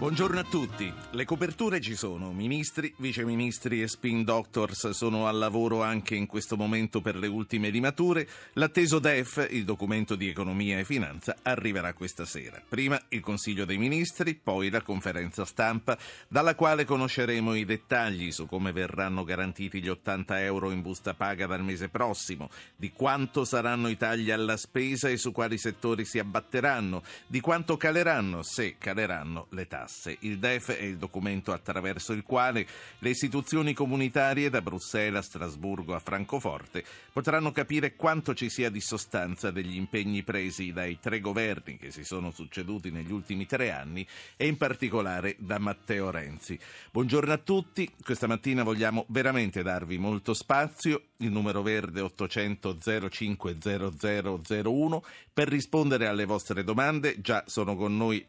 [0.00, 0.90] Buongiorno a tutti.
[1.10, 2.32] Le coperture ci sono.
[2.32, 7.68] Ministri, viceministri e spin doctors sono al lavoro anche in questo momento per le ultime
[7.68, 8.26] limature.
[8.54, 12.62] L'atteso DEF, il documento di economia e finanza, arriverà questa sera.
[12.66, 18.46] Prima il Consiglio dei Ministri, poi la conferenza stampa, dalla quale conosceremo i dettagli su
[18.46, 23.88] come verranno garantiti gli 80 euro in busta paga dal mese prossimo, di quanto saranno
[23.88, 29.48] i tagli alla spesa e su quali settori si abbatteranno, di quanto caleranno, se caleranno,
[29.50, 30.16] le tasse tasse.
[30.20, 32.66] Il DEF è il documento attraverso il quale
[32.98, 38.80] le istituzioni comunitarie da Bruxelles a Strasburgo a Francoforte potranno capire quanto ci sia di
[38.80, 44.06] sostanza degli impegni presi dai tre governi che si sono succeduti negli ultimi tre anni
[44.36, 46.58] e in particolare da Matteo Renzi.
[46.92, 52.78] Buongiorno a tutti, questa mattina vogliamo veramente darvi molto spazio, il numero verde 800
[53.10, 58.24] 05 0001 per rispondere alle vostre domande, già sono con noi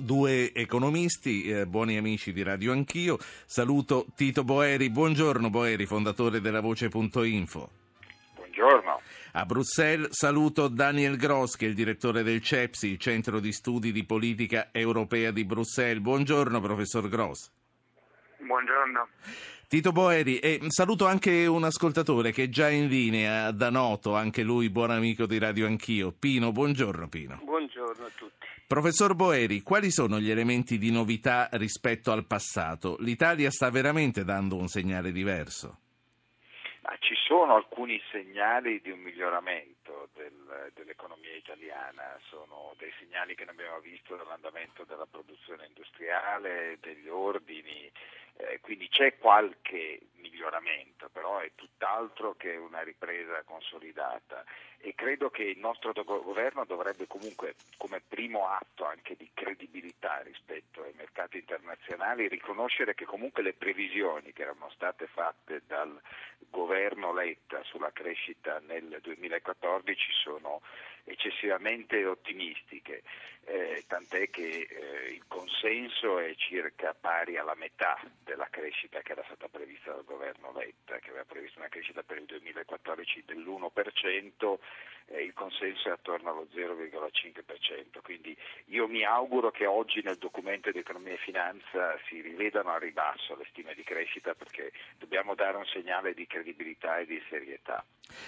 [0.00, 3.18] Due economisti, eh, buoni amici di Radio Anch'io.
[3.46, 4.90] Saluto Tito Boeri.
[4.90, 7.70] Buongiorno Boeri, fondatore della Voce.info.
[8.34, 9.00] Buongiorno.
[9.32, 13.92] A Bruxelles saluto Daniel Gross, che è il direttore del CEPSI, il Centro di Studi
[13.92, 16.02] di Politica Europea di Bruxelles.
[16.02, 17.50] Buongiorno, professor Gross.
[18.48, 19.08] Buongiorno.
[19.68, 24.42] Tito Boeri, e saluto anche un ascoltatore che è già in linea da Noto, anche
[24.42, 26.12] lui buon amico di Radio Anch'io.
[26.18, 27.38] Pino, buongiorno Pino.
[27.44, 28.46] Buongiorno a tutti.
[28.66, 32.96] Professor Boeri, quali sono gli elementi di novità rispetto al passato?
[33.00, 35.80] L'Italia sta veramente dando un segnale diverso?
[36.80, 39.77] Ma ci sono alcuni segnali di un miglioramento
[40.14, 47.08] del, dell'economia italiana, sono dei segnali che ne abbiamo visto dall'andamento della produzione industriale, degli
[47.08, 47.90] ordini,
[48.40, 54.44] eh, quindi c'è qualche miglioramento, però è tutt'altro che una ripresa consolidata.
[54.80, 60.82] E credo che il nostro governo dovrebbe comunque come primo atto anche di credibilità rispetto
[60.84, 66.00] ai mercati internazionali riconoscere che comunque le previsioni che erano state fatte dal
[66.48, 69.77] governo Letta sulla crescita nel 2014
[70.22, 70.60] sono
[71.08, 73.02] eccessivamente ottimistiche,
[73.44, 79.24] eh, tant'è che eh, il consenso è circa pari alla metà della crescita che era
[79.24, 84.58] stata prevista dal governo Letta, che aveva previsto una crescita per il 2014 dell'1%,
[85.06, 88.02] eh, il consenso è attorno allo 0,5%.
[88.02, 88.36] Quindi
[88.66, 93.34] io mi auguro che oggi nel documento di economia e finanza si rivedano a ribasso
[93.36, 97.82] le stime di crescita perché dobbiamo dare un segnale di credibilità e di serietà.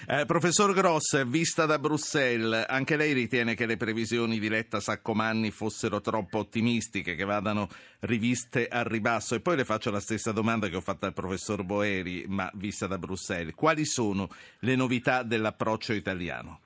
[0.09, 5.51] Eh, professor Gross, vista da Bruxelles, anche lei ritiene che le previsioni di Letta Saccomanni
[5.51, 7.69] fossero troppo ottimistiche, che vadano
[8.01, 9.35] riviste a ribasso?
[9.35, 12.87] E poi le faccio la stessa domanda che ho fatto al professor Boeri, ma vista
[12.87, 13.55] da Bruxelles.
[13.55, 14.29] Quali sono
[14.61, 16.61] le novità dell'approccio italiano?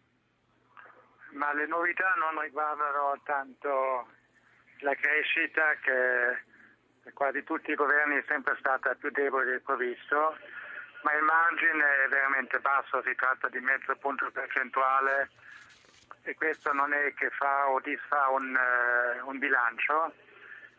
[1.32, 4.06] Ma le novità non riguardano tanto
[4.80, 10.36] la crescita che quasi tutti i governi è sempre stata più debole del previsto,
[11.02, 15.30] ma il margine è veramente basso, si tratta di mezzo punto percentuale
[16.24, 20.12] e questo non è che fa o disfa un, uh, un bilancio.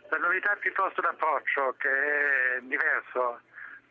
[0.09, 3.41] La novità è piuttosto l'approccio che è diverso.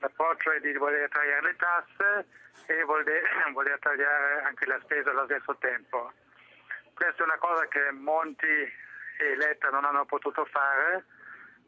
[0.00, 2.26] L'approccio è di voler tagliare le tasse
[2.66, 3.22] e voler,
[3.52, 6.12] voler tagliare anche la spesa allo stesso tempo.
[6.92, 8.72] Questa è una cosa che Monti
[9.18, 11.04] e Letta non hanno potuto fare,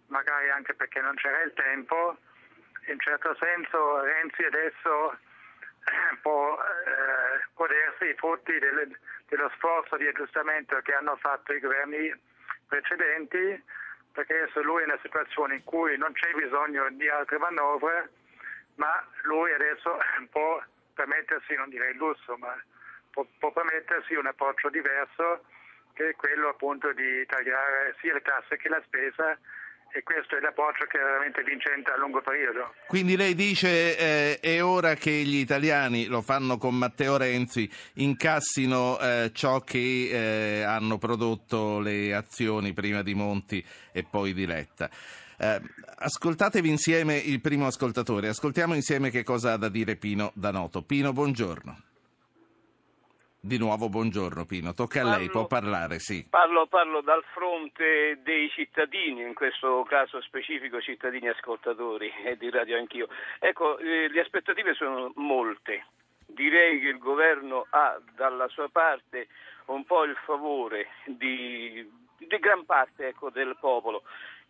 [0.09, 2.17] magari anche perché non c'era il tempo.
[2.87, 5.19] In certo senso Renzi adesso
[6.23, 8.89] può eh, godersi i frutti delle,
[9.29, 12.13] dello sforzo di aggiustamento che hanno fatto i governi
[12.67, 13.63] precedenti,
[14.13, 18.11] perché adesso lui è in una situazione in cui non c'è bisogno di altre manovre,
[18.77, 19.99] ma lui adesso
[20.31, 20.63] può
[20.95, 22.57] permettersi, non direi il lusso, ma
[23.11, 25.45] può, può permettersi un approccio diverso
[25.93, 29.39] che è quello appunto di tagliare sia le tasse che la spesa
[29.93, 32.75] e questo è l'approccio che è veramente vincente a lungo periodo.
[32.87, 38.99] Quindi lei dice eh, è ora che gli italiani, lo fanno con Matteo Renzi, incassino
[38.99, 44.91] eh, ciò che eh, hanno prodotto le azioni prima di Monti e poi di Letta.
[45.39, 45.61] Eh,
[45.97, 50.83] ascoltatevi insieme il primo ascoltatore, ascoltiamo insieme che cosa ha da dire Pino Danoto.
[50.83, 51.83] Pino, buongiorno.
[53.47, 56.27] Di nuovo buongiorno Pino, tocca parlo, a lei, può parlare, sì.
[56.29, 62.77] Parlo, parlo, dal fronte dei cittadini, in questo caso specifico cittadini ascoltatori e di radio
[62.77, 63.07] anch'io.
[63.39, 65.87] Ecco, eh, le aspettative sono molte.
[66.27, 69.29] Direi che il governo ha dalla sua parte
[69.67, 71.89] un po' il favore di,
[72.19, 74.03] di gran parte ecco, del popolo.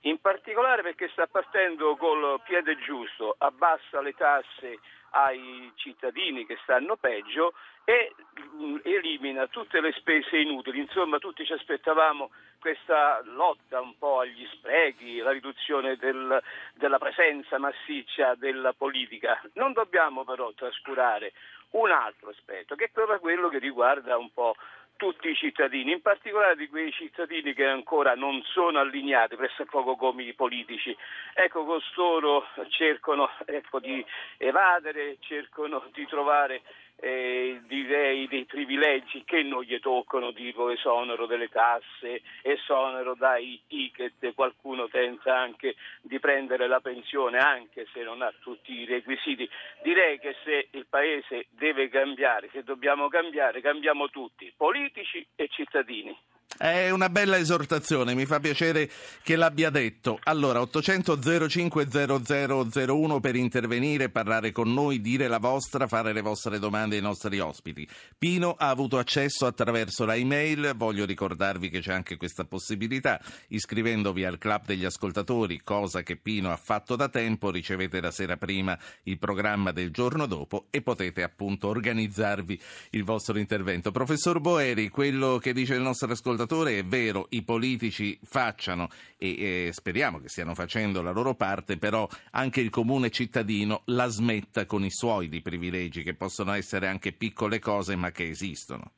[0.08, 4.78] in particolare perché sta partendo col piede giusto, abbassa le tasse
[5.10, 7.52] ai cittadini che stanno peggio
[7.88, 8.12] e
[8.56, 10.80] mm, elimina tutte le spese inutili.
[10.80, 16.42] Insomma, tutti ci aspettavamo questa lotta un po' agli sprechi, la riduzione del,
[16.74, 19.40] della presenza massiccia della politica.
[19.54, 21.32] Non dobbiamo però trascurare
[21.70, 24.56] un altro aspetto, che è proprio quello che riguarda un po'
[24.96, 30.24] tutti i cittadini, in particolare di quei cittadini che ancora non sono allineati, pressappoco come
[30.24, 30.96] i politici.
[31.34, 34.04] Ecco, costoro cercano ecco, di
[34.38, 36.62] evadere, cercano di trovare
[36.98, 44.34] eh, direi dei privilegi che non gli toccano, tipo esonero delle tasse, esonero dai ticket,
[44.34, 49.48] qualcuno tenta anche di prendere la pensione anche se non ha tutti i requisiti.
[49.82, 56.16] Direi che se il Paese deve cambiare, se dobbiamo cambiare, cambiamo tutti, politici e cittadini.
[56.58, 58.90] È una bella esortazione, mi fa piacere
[59.22, 60.18] che l'abbia detto.
[60.22, 61.86] Allora, 800 05
[62.24, 67.38] 0001 per intervenire, parlare con noi, dire la vostra, fare le vostre domande ai nostri
[67.40, 67.86] ospiti.
[68.16, 73.20] Pino ha avuto accesso attraverso la email, voglio ricordarvi che c'è anche questa possibilità.
[73.48, 78.38] Iscrivendovi al club degli ascoltatori, cosa che Pino ha fatto da tempo, ricevete la sera
[78.38, 82.58] prima il programma del giorno dopo e potete appunto organizzarvi
[82.92, 83.90] il vostro intervento.
[83.90, 88.88] Professor Boeri, quello che dice il nostro ascoltatore ascoltatore, è vero, i politici facciano
[89.18, 94.06] e, e speriamo che stiano facendo la loro parte, però anche il comune cittadino la
[94.06, 98.92] smetta con i suoi di privilegi, che possono essere anche piccole cose ma che esistono.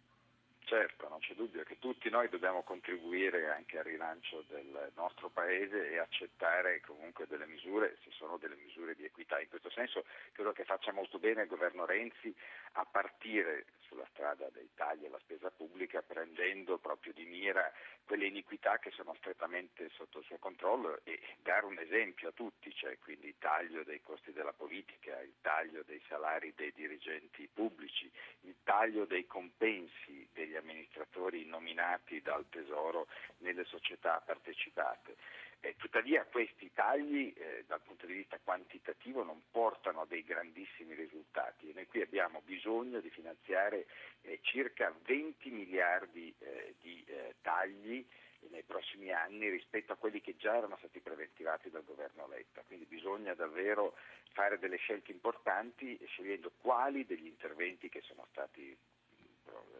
[0.64, 1.76] Certo, non c'è dubbio che
[2.08, 7.98] tutti noi dobbiamo contribuire anche al rilancio del nostro Paese e accettare comunque delle misure,
[8.02, 9.38] se sono delle misure di equità.
[9.40, 12.34] In questo senso credo che faccia molto bene il governo Renzi
[12.72, 17.70] a partire sulla strada dei tagli alla spesa pubblica prendendo proprio di mira
[18.04, 22.74] quelle iniquità che sono strettamente sotto il suo controllo e dare un esempio a tutti,
[22.74, 28.10] cioè quindi il taglio dei costi della politica, il taglio dei salari dei dirigenti pubblici,
[28.42, 33.06] il taglio dei compensi degli amministratori nominati dal Tesoro
[33.38, 35.16] nelle società partecipate.
[35.60, 40.94] Eh, tuttavia questi tagli eh, dal punto di vista quantitativo non portano a dei grandissimi
[40.94, 43.86] risultati e noi qui abbiamo bisogno di finanziare
[44.22, 48.06] eh, circa 20 miliardi eh, di eh, tagli
[48.50, 52.62] nei prossimi anni rispetto a quelli che già erano stati preventivati dal governo Letta.
[52.64, 53.96] Quindi bisogna davvero
[54.32, 58.76] fare delle scelte importanti scegliendo quali degli interventi che sono stati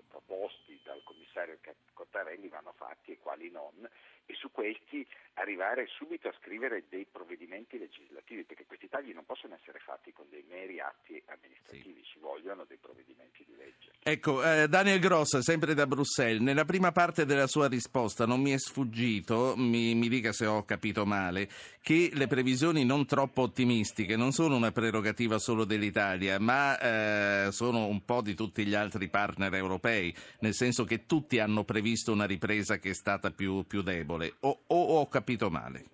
[0.09, 1.59] proposti dal commissario
[1.93, 3.89] Cottarelli vanno fatti e quali non
[4.29, 9.55] e su questi arrivare subito a scrivere dei provvedimenti legislativi perché questi tagli non possono
[9.55, 12.11] essere fatti con dei meri atti amministrativi, sì.
[12.13, 13.93] ci vogliono dei provvedimenti di legge.
[14.03, 18.51] Ecco, eh, Daniel Gross, sempre da Bruxelles, nella prima parte della sua risposta non mi
[18.51, 21.49] è sfuggito, mi, mi dica se ho capito male,
[21.81, 27.87] che le previsioni non troppo ottimistiche non sono una prerogativa solo dell'Italia, ma eh, sono
[27.87, 32.27] un po' di tutti gli altri partner europei, nel senso che tutti hanno previsto una
[32.27, 34.18] ripresa che è stata più, più debole.
[34.41, 35.85] O, o, ho capito male?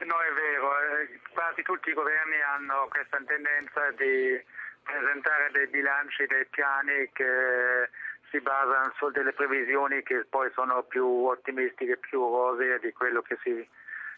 [0.00, 0.70] No, è vero.
[0.78, 4.40] Eh, quasi tutti i governi hanno questa tendenza di
[4.82, 7.90] presentare dei bilanci, dei piani che
[8.30, 13.36] si basano su delle previsioni che poi sono più ottimistiche, più rosee di quello che
[13.42, 13.68] si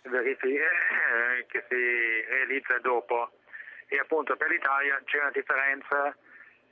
[0.03, 3.31] verifica, eh, che si realizza dopo.
[3.87, 6.15] E appunto per l'Italia c'è una differenza,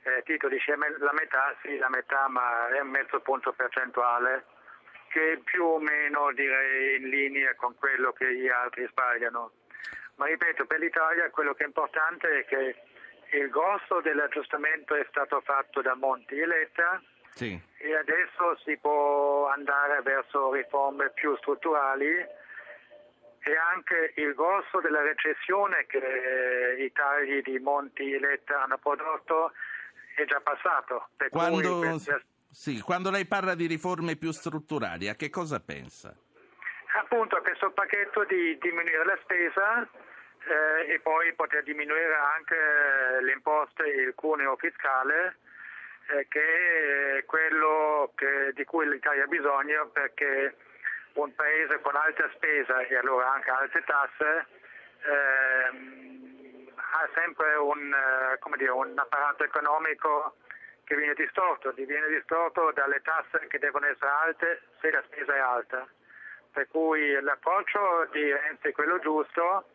[0.03, 4.45] eh, Tito dice la metà, sì la metà ma è un mezzo punto percentuale
[5.09, 9.51] che più o meno direi in linea con quello che gli altri sbagliano.
[10.15, 12.75] Ma ripeto, per l'Italia quello che è importante è che
[13.37, 17.01] il grosso dell'aggiustamento è stato fatto da Monti e Letta
[17.33, 17.59] sì.
[17.77, 25.85] e adesso si può andare verso riforme più strutturali e anche il grosso della recessione
[25.87, 29.51] che i tagli di Monti e Letta hanno prodotto
[30.15, 31.09] è già passato.
[31.29, 32.23] Quando, per...
[32.51, 36.15] sì, quando lei parla di riforme più strutturali, a che cosa pensa?
[36.99, 42.55] Appunto a questo pacchetto di diminuire la spesa eh, e poi poter diminuire anche
[43.21, 45.37] le imposte e il cuneo fiscale
[46.09, 50.55] eh, che è quello che, di cui l'Italia ha bisogno perché
[51.13, 54.45] un paese con alta spesa e allora anche alte tasse
[55.03, 60.35] ehm, ha sempre un, eh, dire, un, apparato economico
[60.87, 65.39] che viene distorto, viene distorto dalle tasse che devono essere alte se la spesa è
[65.39, 65.85] alta.
[66.53, 69.67] Per cui l'approccio di Renzi è quello giusto,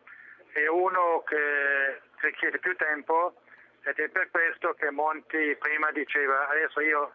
[0.53, 3.35] è uno che richiede più tempo
[3.83, 7.13] ed è per questo che Monti prima diceva adesso io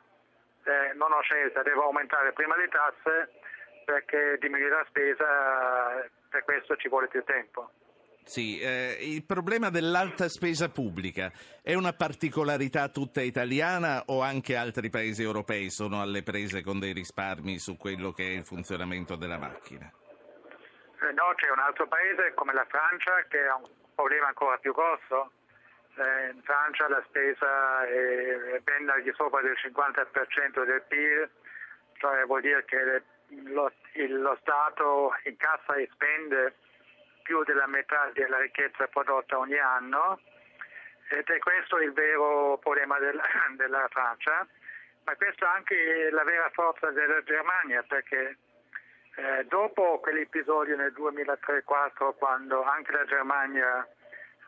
[0.64, 3.30] eh, non ho scelta, devo aumentare prima le tasse
[3.84, 7.72] perché diminuire la spesa per questo ci vuole più tempo.
[8.28, 11.32] Sì, eh, il problema dell'alta spesa pubblica
[11.62, 16.92] è una particolarità tutta italiana o anche altri paesi europei sono alle prese con dei
[16.92, 19.90] risparmi su quello che è il funzionamento della macchina?
[21.00, 24.74] Eh, no, c'è un altro paese come la Francia che ha un problema ancora più
[24.74, 25.32] grosso.
[25.96, 31.30] Eh, in Francia la spesa è ben al di sopra del 50% del PIL,
[31.94, 33.02] cioè vuol dire che
[33.48, 33.72] lo,
[34.20, 36.56] lo Stato incassa e spende
[37.28, 40.18] più della metà della ricchezza prodotta ogni anno
[41.10, 43.22] ed è questo il vero problema della,
[43.54, 44.46] della Francia,
[45.04, 48.38] ma questa è anche la vera forza della Germania perché
[49.16, 53.86] eh, dopo quell'episodio nel 2003-2004 quando anche la Germania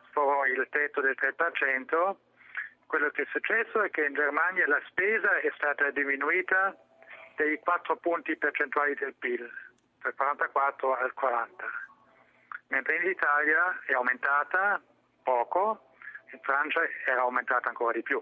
[0.09, 2.15] sforò il tetto del 3%,
[2.87, 6.75] quello che è successo è che in Germania la spesa è stata diminuita
[7.35, 9.47] dei 4 punti percentuali del PIL,
[10.01, 11.89] dal 44 al 40
[12.71, 14.81] mentre in Italia è aumentata
[15.21, 15.91] poco,
[16.31, 18.21] in Francia era aumentata ancora di più.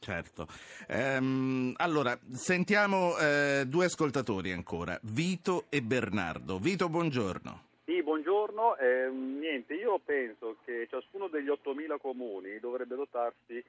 [0.00, 0.46] Certo.
[0.86, 6.58] Ehm, allora, sentiamo eh, due ascoltatori ancora, Vito e Bernardo.
[6.58, 7.66] Vito, buongiorno.
[7.84, 8.76] Sì, buongiorno.
[8.76, 13.62] Eh, niente, io penso che ciascuno degli 8.000 comuni dovrebbe dotarsi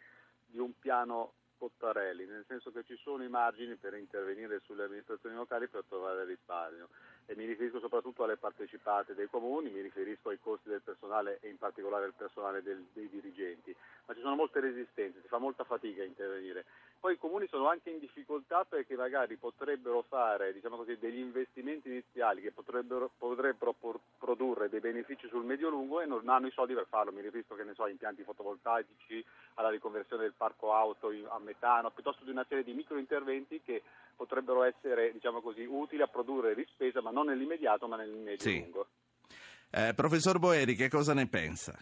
[0.46, 5.36] di un piano Cottarelli, nel senso che ci sono i margini per intervenire sulle amministrazioni
[5.36, 6.88] locali per trovare risparmio
[7.30, 11.50] e mi riferisco soprattutto alle partecipate dei comuni, mi riferisco ai costi del personale e
[11.50, 15.64] in particolare al personale del, dei dirigenti, ma ci sono molte resistenze, si fa molta
[15.64, 16.66] fatica a intervenire.
[17.00, 21.88] Poi i comuni sono anche in difficoltà perché magari potrebbero fare diciamo così, degli investimenti
[21.88, 23.74] iniziali che potrebbero, potrebbero
[24.18, 27.64] produrre dei benefici sul medio-lungo e non hanno i soldi per farlo, mi riferisco che
[27.64, 32.46] ne so, a impianti fotovoltaici, alla riconversione del parco auto a metano, piuttosto di una
[32.50, 33.82] serie di microinterventi che
[34.18, 38.88] potrebbero essere diciamo così, utili a produrre rispesa, ma non nell'immediato ma nel medio-lungo.
[38.90, 39.38] Sì.
[39.72, 41.80] Eh, professor Boeri, che cosa ne pensa?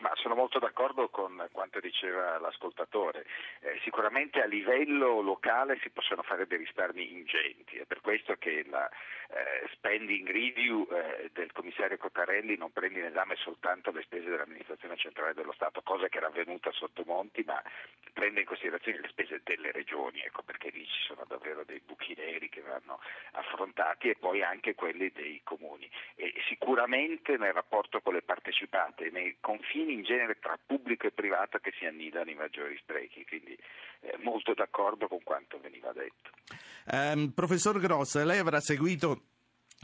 [0.00, 3.26] Ma sono molto d'accordo con quanto diceva l'ascoltatore.
[3.60, 8.64] Eh, sicuramente a livello locale si possono fare dei risparmi ingenti, è per questo che
[8.68, 8.88] la
[9.30, 14.96] eh, spending review eh, del commissario Cottarelli non prende in esame soltanto le spese dell'amministrazione
[14.96, 17.60] centrale dello Stato, cosa che era avvenuta sotto Monti, ma
[18.12, 22.14] prende in considerazione le spese delle regioni, ecco perché lì ci sono davvero dei buchi
[22.16, 23.00] neri che vanno
[23.32, 25.90] affrontati e poi anche quelli dei comuni.
[26.14, 31.12] E sicuramente nel rapporto con le partecipate, nei confini confini in genere tra pubblico e
[31.12, 33.56] privato che si annidano i maggiori sprechi, quindi
[34.00, 36.30] eh, molto d'accordo con quanto veniva detto.
[36.90, 39.22] Um, professor Gross, lei avrà seguito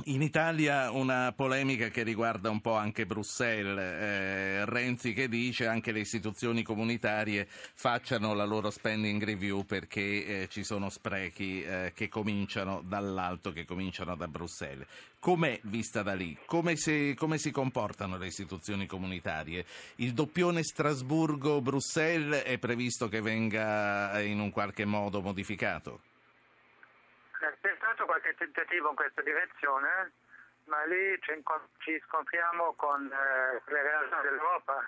[0.07, 5.93] in Italia una polemica che riguarda un po' anche Bruxelles, eh, Renzi che dice anche
[5.93, 12.09] le istituzioni comunitarie facciano la loro spending review perché eh, ci sono sprechi eh, che
[12.09, 14.87] cominciano dall'alto, che cominciano da Bruxelles.
[15.21, 16.37] Com'è vista da lì?
[16.45, 19.65] Come si, come si comportano le istituzioni comunitarie?
[19.97, 26.01] Il doppione Strasburgo-Bruxelles è previsto che venga in un qualche modo modificato?
[28.05, 30.13] Stato qualche tentativo in questa direzione,
[30.65, 31.19] ma lì
[31.79, 34.87] ci scontriamo con eh, le realtà dell'Europa.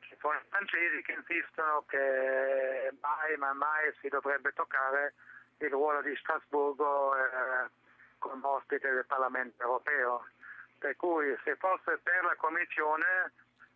[0.00, 5.12] Ci sono i francesi che insistono che mai, ma mai si dovrebbe toccare
[5.58, 7.68] il ruolo di Strasburgo eh,
[8.18, 10.26] come ospite del Parlamento europeo.
[10.78, 13.32] Per cui se fosse per la Commissione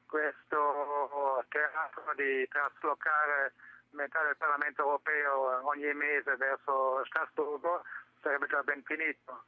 [0.07, 3.52] questo teatro di traslocare
[3.91, 7.83] metà del Parlamento europeo ogni mese verso Strasburgo
[8.23, 9.45] sarebbe già ben finito.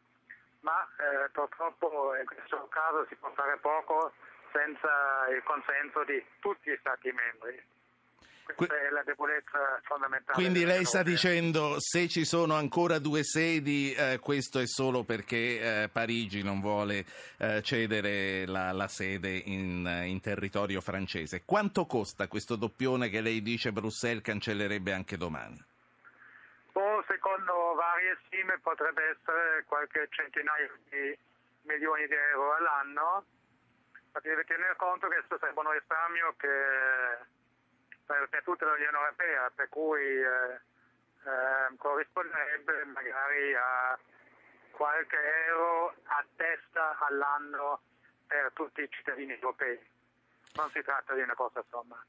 [0.61, 4.13] Ma eh, purtroppo in questo caso si può fare poco
[4.53, 7.63] senza il consenso di tutti gli Stati membri.
[8.55, 10.35] Questa è la debolezza fondamentale.
[10.35, 15.83] Quindi lei sta dicendo se ci sono ancora due sedi, eh, questo è solo perché
[15.83, 17.07] eh, Parigi non vuole
[17.39, 21.43] eh, cedere la, la sede in, in, territorio francese.
[21.47, 25.63] Quanto costa questo doppione che lei dice Bruxelles cancellerebbe anche domani?
[26.73, 27.64] Oh, secondo
[28.27, 31.19] stime potrebbe essere qualche centinaio di
[31.63, 33.25] milioni di euro all'anno,
[34.13, 36.57] ma deve tenere conto che questo sarebbe un risparmio che
[38.07, 40.61] per, per tutta l'Unione Europea, per cui eh,
[41.25, 43.99] eh, corrisponderebbe magari a
[44.71, 45.17] qualche
[45.47, 47.81] euro a testa all'anno
[48.27, 49.79] per tutti i cittadini europei.
[50.55, 52.03] Non si tratta di una cosa somma.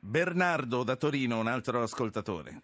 [0.00, 2.60] Bernardo da Torino, un altro ascoltatore.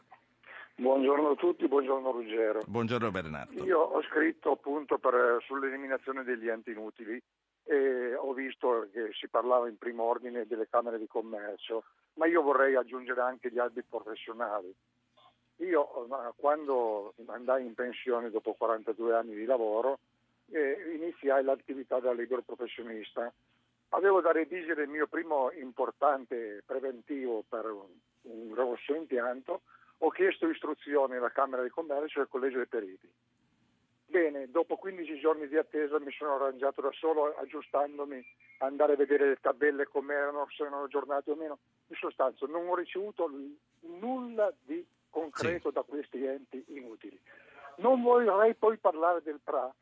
[0.76, 2.62] Buongiorno a tutti, buongiorno Ruggero.
[2.66, 3.64] Buongiorno Bernardo.
[3.64, 7.20] Io ho scritto appunto per, sull'eliminazione degli enti inutili
[7.62, 12.42] e ho visto che si parlava in primo ordine delle camere di commercio ma io
[12.42, 14.74] vorrei aggiungere anche gli albi professionali.
[15.58, 20.00] Io quando andai in pensione dopo 42 anni di lavoro
[20.50, 23.32] e iniziai l'attività da libero professionista.
[23.90, 27.86] Avevo da redigere il mio primo importante preventivo per un,
[28.22, 29.62] un grosso impianto,
[29.98, 33.10] ho chiesto istruzioni alla Camera di Commercio e al Collegio dei Periti.
[34.06, 38.24] Bene, dopo 15 giorni di attesa mi sono arrangiato da solo aggiustandomi,
[38.58, 41.58] andare a vedere le tabelle come erano, se erano aggiornate o meno.
[41.88, 43.28] In sostanza non ho ricevuto
[43.80, 45.74] nulla di concreto sì.
[45.74, 47.18] da questi enti inutili.
[47.78, 49.72] Non vorrei poi parlare del PRA,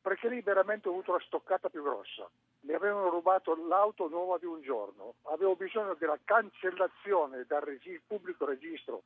[0.00, 2.28] perché lì veramente ho avuto la stoccata più grossa.
[2.60, 8.46] Mi avevano rubato l'auto nuova di un giorno, avevo bisogno della cancellazione dal regi- pubblico
[8.46, 9.02] registro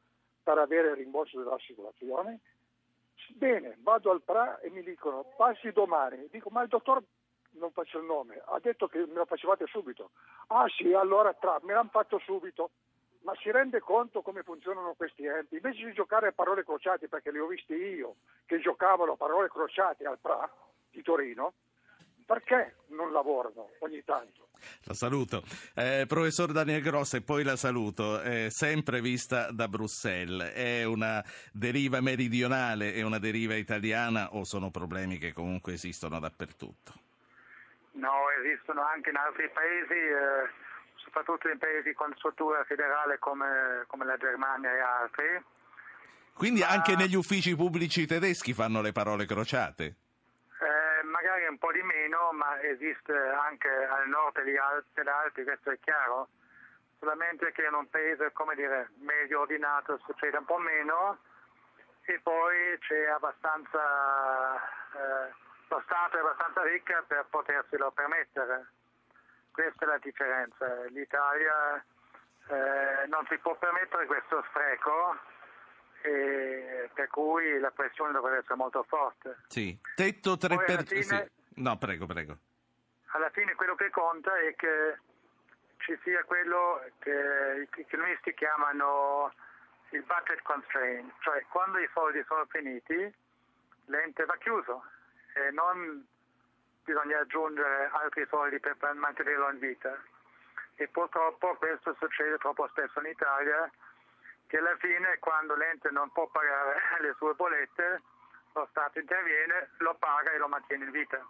[0.47, 2.39] per avere il rimborso dell'assicurazione
[3.35, 6.29] Bene, vado al PRA e mi dicono passi domani.
[6.31, 7.03] Dico ma il dottor
[7.53, 10.11] non faccio il nome, ha detto che me lo facevate subito.
[10.49, 12.71] Ah sì, allora tra, me l'hanno fatto subito.
[13.23, 15.57] Ma si rende conto come funzionano questi enti?
[15.57, 19.49] Invece di giocare a parole crociate, perché li ho visti io, che giocavano a parole
[19.49, 20.49] crociate al PRA
[20.91, 21.55] di Torino,
[22.27, 24.49] perché non lavorano ogni tanto?
[24.85, 25.43] La saluto.
[25.75, 28.21] Eh, professor Daniel Gross e poi la saluto.
[28.21, 30.53] Eh, sempre vista da Bruxelles.
[30.53, 36.93] È una deriva meridionale e una deriva italiana o sono problemi che comunque esistono dappertutto?
[37.93, 40.51] No, esistono anche in altri paesi, eh,
[40.97, 45.45] soprattutto in paesi con struttura federale come, come la Germania e altri.
[46.35, 46.69] Quindi Ma...
[46.69, 49.97] anche negli uffici pubblici tedeschi fanno le parole crociate?
[51.37, 56.29] Magari un po' di meno, ma esiste anche al nord degli Alpi, questo è chiaro,
[56.99, 61.19] solamente che in un paese, come dire, medio ordinato succede un po' meno
[62.05, 65.35] e poi c'è abbastanza, eh,
[65.69, 68.67] lo Stato è abbastanza ricca per poterselo permettere.
[69.53, 70.85] Questa è la differenza.
[70.89, 71.85] L'Italia
[72.49, 75.19] eh, non si può permettere questo spreco
[76.03, 79.39] per cui la pressione dovrebbe essere molto forte.
[79.49, 80.65] Sì, tetto 3%.
[80.65, 80.87] Per...
[80.87, 81.31] Fine, sì.
[81.57, 82.39] No, prego, prego.
[83.13, 84.99] Alla fine quello che conta è che
[85.79, 89.33] ci sia quello che i economisti chiamano
[89.91, 93.15] il budget constraint, cioè quando i soldi sono finiti
[93.87, 94.85] l'ente va chiuso
[95.35, 96.05] e non
[96.83, 99.97] bisogna aggiungere altri soldi per mantenerlo in vita.
[100.75, 103.71] E purtroppo questo succede troppo spesso in Italia
[104.47, 108.03] che alla fine quando l'ente non può pagare le sue bollette,
[108.53, 111.25] lo Stato interviene, lo paga e lo mantiene in vita.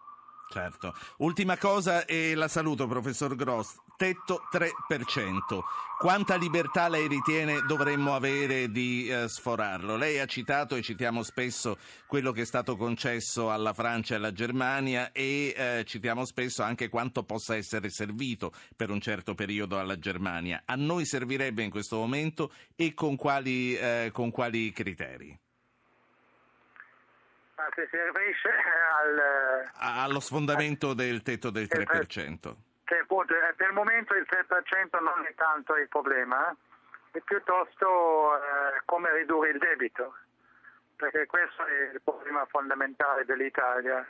[0.48, 0.94] Certo.
[1.18, 3.74] Ultima cosa e la saluto, professor Gross.
[3.96, 5.60] Tetto 3%.
[5.98, 9.96] Quanta libertà lei ritiene dovremmo avere di eh, sforarlo?
[9.96, 14.32] Lei ha citato e citiamo spesso quello che è stato concesso alla Francia e alla
[14.32, 19.98] Germania e eh, citiamo spesso anche quanto possa essere servito per un certo periodo alla
[19.98, 20.62] Germania.
[20.66, 25.45] A noi servirebbe in questo momento e con quali, eh, con quali criteri?
[27.56, 29.70] Ma si riferisce al...
[30.04, 32.54] allo sfondamento del tetto del 3%.
[32.84, 36.54] Che appunto, eh, per il momento il 3% non è tanto il problema,
[37.10, 40.16] è piuttosto eh, come ridurre il debito,
[40.96, 44.06] perché questo è il problema fondamentale dell'Italia.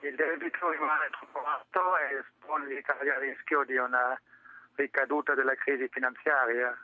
[0.00, 4.18] Il debito rimane troppo alto e espone l'Italia al rischio di una
[4.76, 6.74] ricaduta della crisi finanziaria.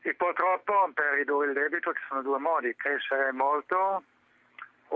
[0.00, 4.04] E purtroppo per ridurre il debito ci sono due modi, crescere molto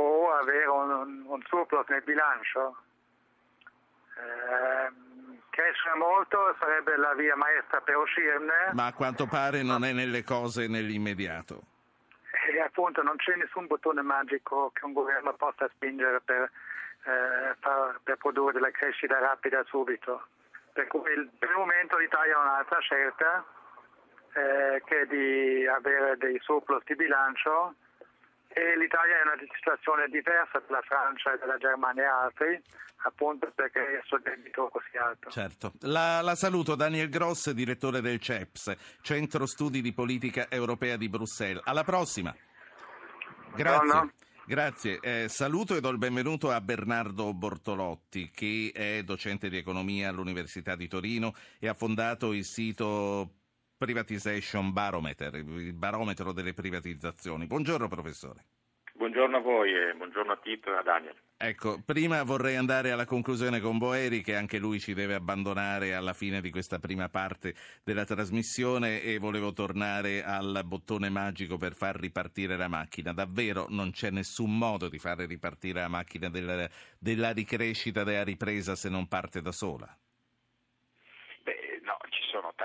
[0.00, 2.76] o avere un, un surplus nel bilancio.
[4.14, 4.92] Eh,
[5.50, 8.70] crescere molto sarebbe la via maestra per uscirne.
[8.72, 11.62] Ma a quanto pare non è nelle cose nell'immediato.
[12.48, 18.00] E appunto non c'è nessun bottone magico che un governo possa spingere per, eh, per,
[18.02, 20.28] per produrre della crescita rapida subito.
[20.72, 23.44] Per cui per il momento l'Italia ha un'altra scelta
[24.32, 27.74] eh, che è di avere dei surplus di bilancio
[28.76, 32.62] l'Italia è in una situazione diversa dalla Francia e dalla Germania e altri,
[33.04, 35.30] appunto perché il suo debito è così alto.
[35.30, 35.72] Certo.
[35.82, 41.62] La, la, saluto Daniel Gross, direttore del CEPS, Centro Studi di Politica Europea di Bruxelles.
[41.64, 42.34] Alla prossima.
[43.54, 43.78] Grazie.
[43.78, 44.12] Buongiorno.
[44.48, 50.08] Grazie, eh, saluto e do il benvenuto a Bernardo Bortolotti che è docente di economia
[50.08, 53.37] all'Università di Torino e ha fondato il sito
[53.78, 57.46] Privatization Barometer, il barometro delle privatizzazioni.
[57.46, 58.44] Buongiorno professore.
[58.94, 61.14] Buongiorno a voi e buongiorno a Tito e a Daniel.
[61.36, 66.12] Ecco, prima vorrei andare alla conclusione con Boeri, che anche lui ci deve abbandonare alla
[66.12, 71.94] fine di questa prima parte della trasmissione e volevo tornare al bottone magico per far
[71.94, 73.12] ripartire la macchina.
[73.12, 78.74] Davvero non c'è nessun modo di fare ripartire la macchina della, della ricrescita, della ripresa
[78.74, 79.96] se non parte da sola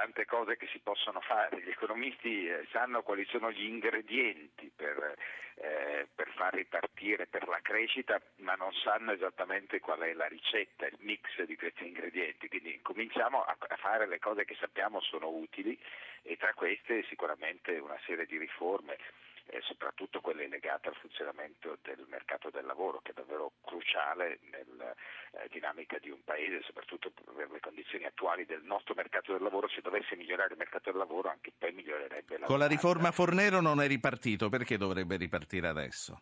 [0.04, 5.16] tante cose che si possono fare, gli economisti eh, sanno quali sono gli ingredienti per,
[5.56, 10.28] eh, per far ripartire partire per la crescita, ma non sanno esattamente qual è la
[10.28, 12.48] ricetta, il mix di questi ingredienti.
[12.48, 15.78] Quindi cominciamo a, a fare le cose che sappiamo sono utili
[16.22, 18.98] e tra queste sicuramente una serie di riforme
[19.46, 24.94] e soprattutto quelle legate al funzionamento del mercato del lavoro, che è davvero cruciale nella
[25.32, 29.68] eh, dinamica di un paese, soprattutto per le condizioni attuali del nostro mercato del lavoro.
[29.68, 33.62] Se dovesse migliorare il mercato del lavoro, anche poi migliorerebbe la Con la riforma Fornero
[33.62, 36.22] non è ripartito, perché dovrebbe ripartire adesso?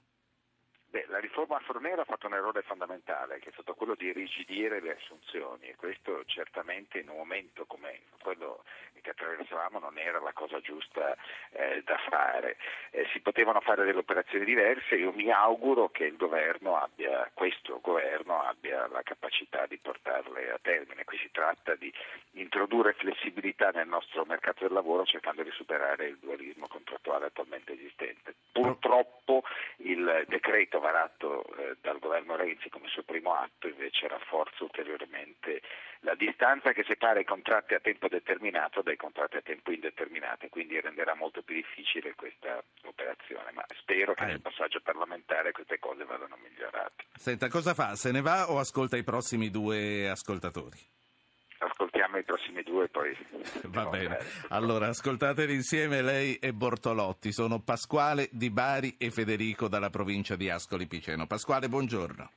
[1.22, 5.68] Riforma Fornero ha fatto un errore fondamentale, che è stato quello di rigidire le assunzioni
[5.68, 8.64] e questo certamente in un momento come quello
[9.02, 11.16] che attraversavamo non era la cosa giusta
[11.52, 12.58] eh, da fare.
[12.92, 17.80] Eh, si potevano fare delle operazioni diverse, io mi auguro che il governo abbia, questo
[17.82, 21.04] governo abbia la capacità di portarle a termine.
[21.04, 21.92] Qui si tratta di
[22.34, 28.34] introdurre flessibilità nel nostro mercato del lavoro cercando di superare il dualismo contrattuale attualmente esistente.
[28.52, 29.44] Purtroppo
[29.78, 35.62] il decreto varato eh, dal governo Renzi come suo primo atto invece rafforza ulteriormente
[36.02, 40.80] la distanza che separa i contratti a tempo determinato dai contratti a tempo indeterminato, quindi
[40.80, 44.28] renderà molto più difficile questa operazione, ma spero che eh.
[44.28, 47.06] nel passaggio parlamentare queste cose vadano migliorate.
[47.14, 47.96] Senta, cosa fa?
[47.96, 51.01] Se ne va o ascolta i prossimi due ascoltatori?
[52.22, 53.18] I prossimi due poi...
[53.66, 59.90] Va bene, allora ascoltateli insieme lei e Bortolotti, sono Pasquale Di Bari e Federico dalla
[59.90, 61.26] provincia di Ascoli Piceno.
[61.26, 62.30] Pasquale, buongiorno.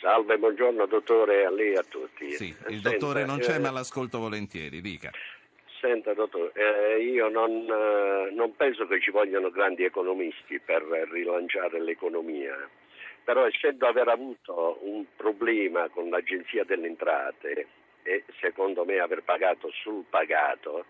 [0.00, 2.30] Salve, buongiorno dottore, a lei e a tutti.
[2.30, 5.10] Sì, il Senta, dottore non c'è eh, ma l'ascolto volentieri, dica.
[5.80, 11.82] Senta, dottore, eh, io non, eh, non penso che ci vogliano grandi economisti per rilanciare
[11.82, 12.54] l'economia,
[13.24, 17.66] però essendo aver avuto un problema con l'Agenzia delle Entrate
[18.02, 20.84] e secondo me aver pagato sul pagato,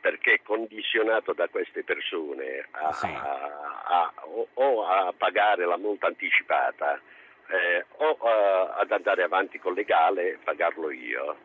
[0.00, 3.06] perché condizionato da queste persone a, Sì.
[3.06, 7.00] a- a- o, o a pagare la multa anticipata
[7.48, 11.36] eh, o eh, ad andare avanti con legale e pagarlo io.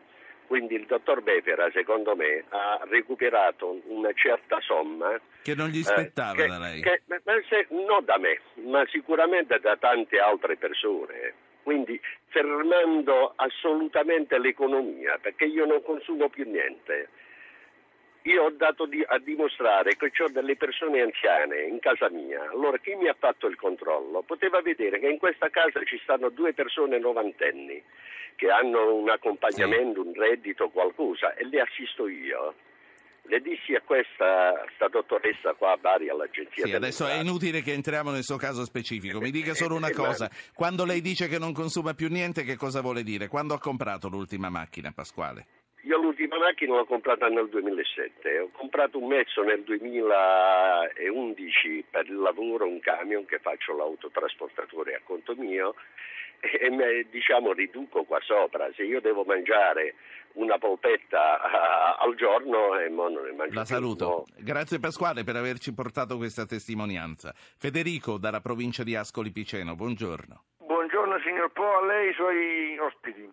[0.46, 5.20] Quindi il dottor Befera, secondo me, ha recuperato una certa somma.
[5.42, 6.80] Che non gli eh, spettava che- da lei.
[6.80, 7.02] che-
[7.48, 11.34] se- non da me, ma sicuramente da tante altre persone.
[11.68, 17.10] Quindi fermando assolutamente l'economia, perché io non consumo più niente.
[18.22, 22.40] Io ho dato di- a dimostrare che ho delle persone anziane in casa mia.
[22.48, 26.30] Allora chi mi ha fatto il controllo poteva vedere che in questa casa ci stanno
[26.30, 27.82] due persone novantenni
[28.36, 32.54] che hanno un accompagnamento, un reddito, qualcosa e le assisto io.
[33.28, 37.74] Le dissi a questa sta dottoressa qua a Bari all'agenzia Sì, adesso è inutile che
[37.74, 39.20] entriamo nel suo caso specifico.
[39.20, 42.56] Mi dica solo una ma- cosa: quando lei dice che non consuma più niente, che
[42.56, 43.28] cosa vuole dire?
[43.28, 45.44] Quando ha comprato l'ultima macchina, Pasquale?
[45.82, 52.16] Io l'ultima macchina l'ho comprata nel 2007, ho comprato un mezzo nel 2011 per il
[52.16, 55.74] lavoro, un camion che faccio l'autotrasportatore a conto mio
[56.40, 59.94] e diciamo riduco qua sopra, se io devo mangiare
[60.38, 64.08] una polpetta ah, al giorno e mo non ne mangio La più, saluto.
[64.08, 64.24] no.
[64.36, 67.32] Grazie Pasquale per averci portato questa testimonianza.
[67.34, 70.42] Federico dalla provincia di Ascoli Piceno, buongiorno.
[70.58, 73.28] Buongiorno signor Po, a lei e ai suoi ospiti.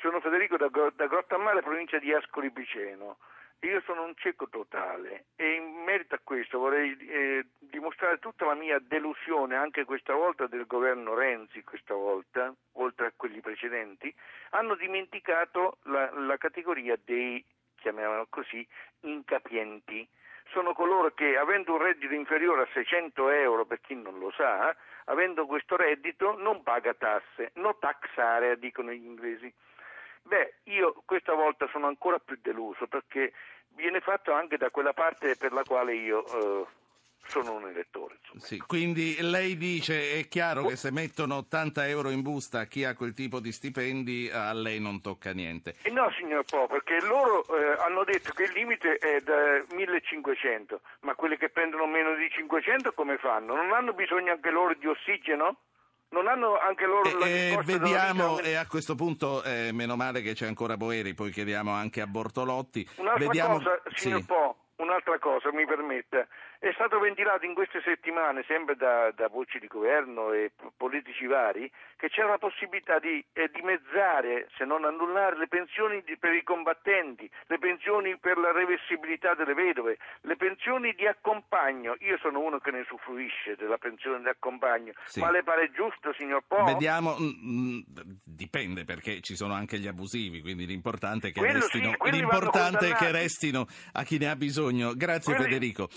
[0.00, 3.16] Sono Federico da, da Grottammare, provincia di Ascoli Piceno.
[3.66, 8.54] Io sono un cieco totale e in merito a questo vorrei eh, dimostrare tutta la
[8.54, 14.14] mia delusione, anche questa volta del governo Renzi, questa volta, oltre a quelli precedenti,
[14.50, 17.44] hanno dimenticato la, la categoria dei,
[17.80, 18.64] chiamiamolo così,
[19.00, 20.06] incapienti.
[20.52, 24.76] Sono coloro che, avendo un reddito inferiore a 600 euro, per chi non lo sa,
[25.06, 29.52] avendo questo reddito non paga tasse, no tax area, dicono gli inglesi.
[30.26, 33.32] Beh, io questa volta sono ancora più deluso perché
[33.76, 36.66] viene fatto anche da quella parte per la quale io eh,
[37.26, 38.18] sono un elettore.
[38.38, 42.84] Sì, quindi lei dice è chiaro che se mettono 80 euro in busta a chi
[42.84, 45.76] ha quel tipo di stipendi a lei non tocca niente.
[45.82, 50.80] E no, signor Po, perché loro eh, hanno detto che il limite è da 1500,
[51.00, 53.54] ma quelli che prendono meno di 500 come fanno?
[53.54, 55.58] Non hanno bisogno anche loro di ossigeno?
[56.16, 59.68] Non hanno anche loro la E, e risposta della vediamo, e a questo punto, eh,
[59.72, 62.88] meno male che c'è ancora Boeri, poi chiediamo anche a Bortolotti.
[62.96, 63.58] Un'altra vediamo...
[63.58, 64.26] cosa, signor sì.
[64.26, 66.26] Po, un'altra cosa, mi permetta.
[66.58, 71.70] È stato ventilato in queste settimane, sempre da, da voci di governo e politici vari,
[71.96, 76.42] che c'è la possibilità di eh, dimezzare, se non annullare, le pensioni di- per i
[76.42, 81.94] combattenti, le pensioni per la reversibilità delle vedove, le pensioni di accompagno.
[82.00, 85.20] Io sono uno che ne usufruisce della pensione di accompagno, Sì.
[85.20, 86.64] ma le pare giusto, signor Po?
[86.64, 87.78] Vediamo, mm, mm,
[88.24, 92.16] dipende perché ci sono anche gli abusivi, quindi l'importante è che, Quello sì, restino, vanno
[92.16, 94.92] l'importante è che restino a chi ne ha bisogno.
[94.94, 95.88] Grazie Quelli- Federico.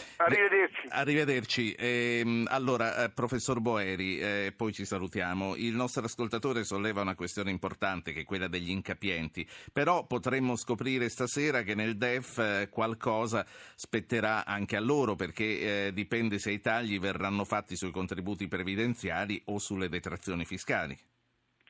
[0.49, 0.87] Arrivederci.
[0.89, 1.75] Arrivederci.
[1.77, 5.55] Ehm, allora, eh, professor Boeri, eh, poi ci salutiamo.
[5.55, 11.07] Il nostro ascoltatore solleva una questione importante che è quella degli incapienti, però potremmo scoprire
[11.09, 16.59] stasera che nel DEF eh, qualcosa spetterà anche a loro perché eh, dipende se i
[16.59, 20.97] tagli verranno fatti sui contributi previdenziali o sulle detrazioni fiscali.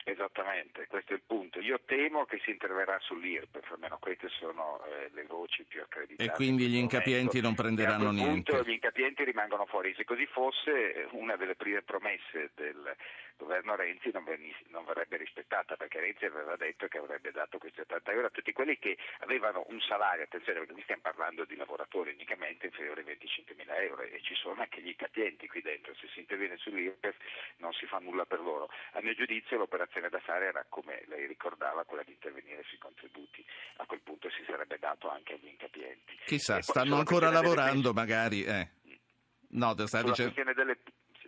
[0.04, 1.49] Esattamente, questo è il punto.
[1.60, 6.30] Io temo che si interverrà sull'IRPEF, almeno queste sono eh, le voci più accreditate.
[6.30, 8.52] E quindi gli incapienti non prenderanno a quel niente.
[8.52, 9.94] Punto gli incapienti rimangono fuori.
[9.96, 12.96] Se così fosse, una delle prime promesse del
[13.40, 17.80] governo Renzi non, veniss- non verrebbe rispettata, perché Renzi aveva detto che avrebbe dato questi
[17.80, 21.56] 80 euro a tutti quelli che avevano un salario, attenzione, perché qui stiamo parlando di
[21.56, 25.94] lavoratori unicamente inferiore ai 25 mila euro e ci sono anche gli incapienti qui dentro.
[25.94, 27.16] Se si interviene sull'IRPEF
[27.56, 28.68] non si fa nulla per loro.
[28.92, 33.44] A mio giudizio l'operazione da fare era, come lei ricordava, quella di intervenire sui contributi.
[33.76, 36.18] A quel punto si sarebbe dato anche agli incapienti.
[36.26, 38.44] Chissà, stanno ancora lavorando magari.
[38.44, 38.68] Eh.
[39.52, 40.52] No, sulla dicendo...
[40.52, 40.78] delle,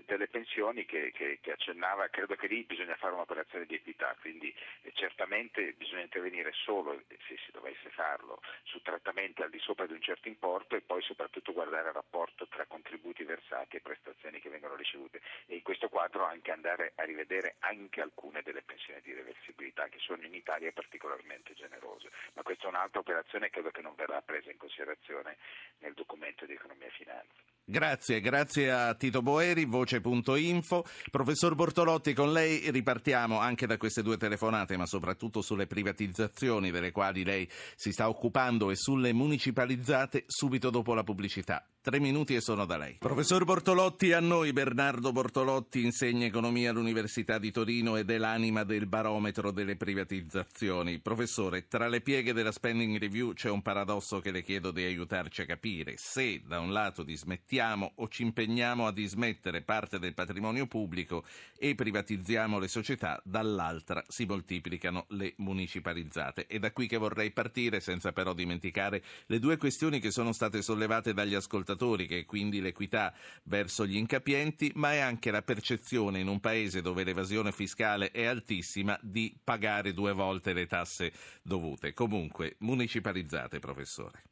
[0.06, 4.54] delle pensioni che, che- che accennava, credo che lì bisogna fare un'operazione di equità, quindi
[4.82, 9.86] eh, certamente bisogna intervenire solo, eh, se si dovesse farlo, su trattamenti al di sopra
[9.86, 14.38] di un certo importo e poi soprattutto guardare il rapporto tra contributi versati e prestazioni
[14.40, 19.00] che vengono ricevute e in questo quadro anche andare a rivedere anche alcune delle pensioni
[19.02, 23.70] di reversibilità che sono in Italia particolarmente generose, ma questa è un'altra operazione che credo
[23.70, 25.36] che non verrà presa in considerazione
[25.78, 27.40] nel documento di economia e finanza.
[27.64, 29.66] Grazie, grazie a Tito Boeri,
[30.00, 30.84] voce.info.
[31.10, 36.92] Professor Bortolotti, con lei ripartiamo anche da queste due telefonate, ma soprattutto sulle privatizzazioni delle
[36.92, 41.66] quali lei si sta occupando e sulle municipalizzate subito dopo la pubblicità.
[41.82, 42.98] Tre minuti e sono da lei.
[43.00, 48.86] Professor Bortolotti, a noi Bernardo Bortolotti insegna economia all'Università di Torino ed è l'anima del
[48.86, 51.00] barometro delle privatizzazioni.
[51.00, 55.40] Professore, tra le pieghe della spending review c'è un paradosso che le chiedo di aiutarci
[55.40, 55.94] a capire.
[55.96, 61.24] Se da un lato dismettiamo o ci impegniamo a dismettere parte del patrimonio pubblico
[61.58, 66.46] e privatizziamo le società, dall'altra si moltiplicano le municipalizzate.
[66.46, 70.62] È da qui che vorrei partire, senza però dimenticare le due questioni che sono state
[70.62, 73.12] sollevate dagli ascoltatori, che è quindi l'equità
[73.44, 78.24] verso gli incapienti, ma è anche la percezione in un paese dove l'evasione fiscale è
[78.24, 81.92] altissima di pagare due volte le tasse dovute.
[81.92, 84.31] Comunque, municipalizzate, professore.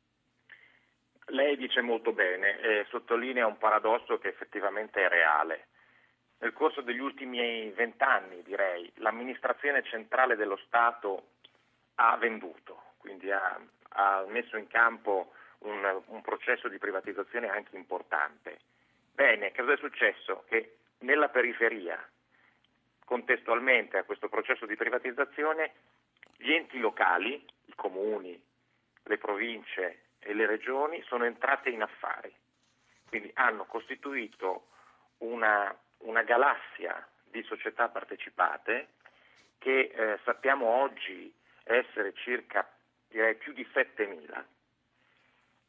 [1.51, 5.67] Lei dice molto bene e sottolinea un paradosso che effettivamente è reale.
[6.39, 11.31] Nel corso degli ultimi vent'anni, direi, l'amministrazione centrale dello Stato
[11.97, 15.33] ha venduto, quindi ha, ha messo in campo
[15.63, 18.61] un, un processo di privatizzazione anche importante.
[19.13, 20.45] Bene, cosa è successo?
[20.47, 21.99] Che nella periferia,
[23.05, 25.73] contestualmente a questo processo di privatizzazione,
[26.37, 28.41] gli enti locali, i comuni,
[29.03, 32.33] le province e le regioni sono entrate in affari,
[33.09, 34.69] quindi hanno costituito
[35.19, 38.89] una, una galassia di società partecipate
[39.59, 41.33] che eh, sappiamo oggi
[41.65, 42.69] essere circa
[43.11, 44.45] direi più di 7.000,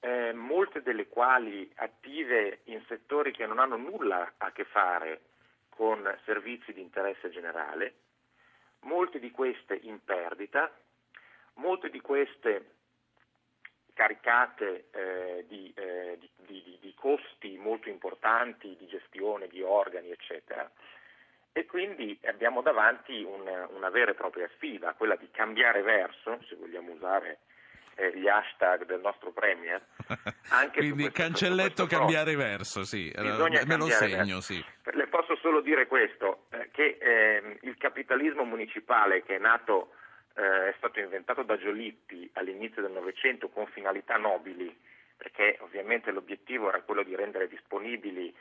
[0.01, 5.21] eh, molte delle quali attive in settori che non hanno nulla a che fare
[5.69, 7.95] con servizi di interesse generale,
[8.81, 10.71] molte di queste in perdita,
[11.55, 12.75] molte di queste
[13.93, 20.69] caricate eh, di, eh, di, di, di, costi molto importanti di gestione di organi, eccetera.
[21.53, 26.55] E quindi abbiamo davanti un, una vera e propria sfida, quella di cambiare verso, se
[26.55, 27.39] vogliamo usare
[27.95, 29.81] eh, gli hashtag del nostro Premier.
[30.49, 34.41] Anche quindi questo, cancelletto cambiare verso, sì, Bisogna me lo segno, verso.
[34.41, 34.65] sì.
[34.83, 39.91] Le posso solo dire questo, eh, che eh, il capitalismo municipale che è nato
[40.35, 44.75] eh, è stato inventato da Giolitti all'inizio del Novecento con finalità nobili,
[45.17, 48.33] perché ovviamente l'obiettivo era quello di rendere disponibili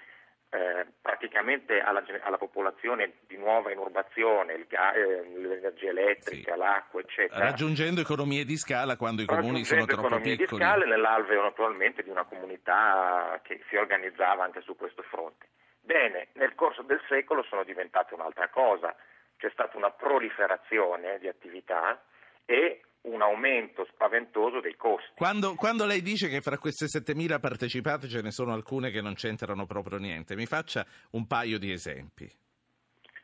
[0.53, 6.59] eh, praticamente alla, alla, popolazione di nuova inurbazione il ga, eh, l'energia elettrica, Sì.
[6.59, 7.45] l'acqua, eccetera.
[7.45, 10.59] Raggiungendo economie di scala quando i comuni sono Raggiungendo troppo economie piccoli.
[10.59, 15.47] di scala nell'alveo naturalmente di una comunità che si organizzava anche su questo fronte.
[15.83, 18.95] Bene, nel corso del secolo sono diventate un'altra cosa,
[19.41, 22.01] c'è stata una proliferazione di attività
[22.45, 25.13] e un aumento spaventoso dei costi.
[25.17, 29.15] Quando, quando lei dice che fra queste 7.000 partecipate ce ne sono alcune che non
[29.15, 32.31] c'entrano proprio niente, mi faccia un paio di esempi.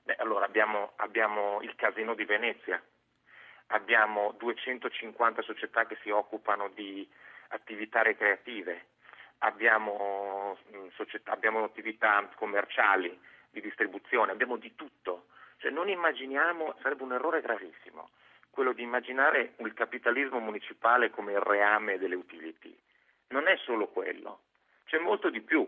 [0.04, 2.82] Beh, allora abbiamo, abbiamo il Casino di Venezia,
[3.68, 7.06] abbiamo 250 società che si occupano di
[7.48, 8.86] attività recreative,
[9.38, 13.18] abbiamo, mh, società, abbiamo attività commerciali,
[13.50, 15.26] di distribuzione, abbiamo di tutto.
[15.58, 18.10] Cioè non immaginiamo, sarebbe un errore gravissimo,
[18.50, 22.76] quello di immaginare il capitalismo municipale come il reame delle utility.
[23.28, 24.40] Non è solo quello.
[24.84, 25.66] c'è molto di più.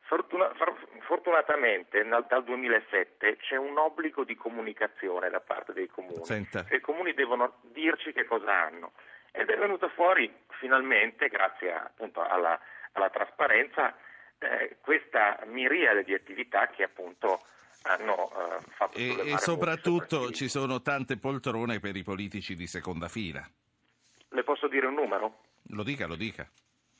[0.00, 0.52] Fortuna,
[1.00, 6.24] fortunatamente dal 2007 c'è un obbligo di comunicazione da parte dei comuni.
[6.24, 6.64] Senta.
[6.70, 8.92] I comuni devono dirci che cosa hanno.
[9.32, 12.58] Ed è venuto fuori finalmente, grazie appunto alla,
[12.92, 13.94] alla trasparenza,
[14.38, 17.42] eh, questa miriade di attività che appunto
[17.86, 23.08] hanno eh, fatto E, e soprattutto ci sono tante poltrone per i politici di seconda
[23.08, 23.48] fila.
[24.28, 25.42] Le posso dire un numero?
[25.70, 26.48] Lo dica, lo dica.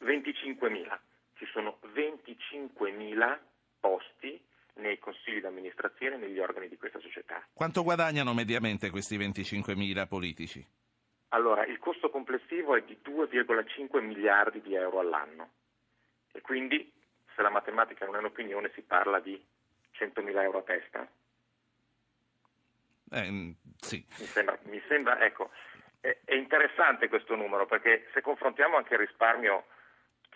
[0.01, 0.99] 25.000
[1.35, 3.38] ci sono 25.000
[3.81, 4.40] posti
[4.75, 7.46] nei consigli di amministrazione e negli organi di questa società.
[7.53, 10.66] Quanto guadagnano mediamente questi 25.000 politici?
[11.31, 15.51] Allora, il costo complessivo è di 2,5 miliardi di euro all'anno
[16.33, 16.92] e quindi,
[17.35, 19.42] se la matematica non è un'opinione, si parla di
[19.98, 21.09] 100.000 euro a testa.
[23.11, 24.04] Eh, sì.
[24.18, 25.50] Mi sembra, mi sembra ecco,
[26.00, 29.64] è, è interessante questo numero perché se confrontiamo anche il risparmio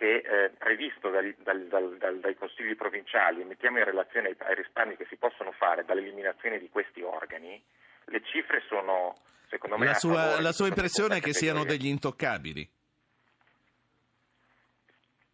[0.01, 4.37] che è eh, previsto dal, dal, dal, dai consigli provinciali e mettiamo in relazione ai,
[4.39, 7.63] ai, risparmi che si possono fare dall'eliminazione di questi organi,
[8.07, 9.15] le cifre sono,
[9.51, 9.87] secondo me...
[9.87, 12.67] La sua, la sua impressione è che siano degli intoccabili?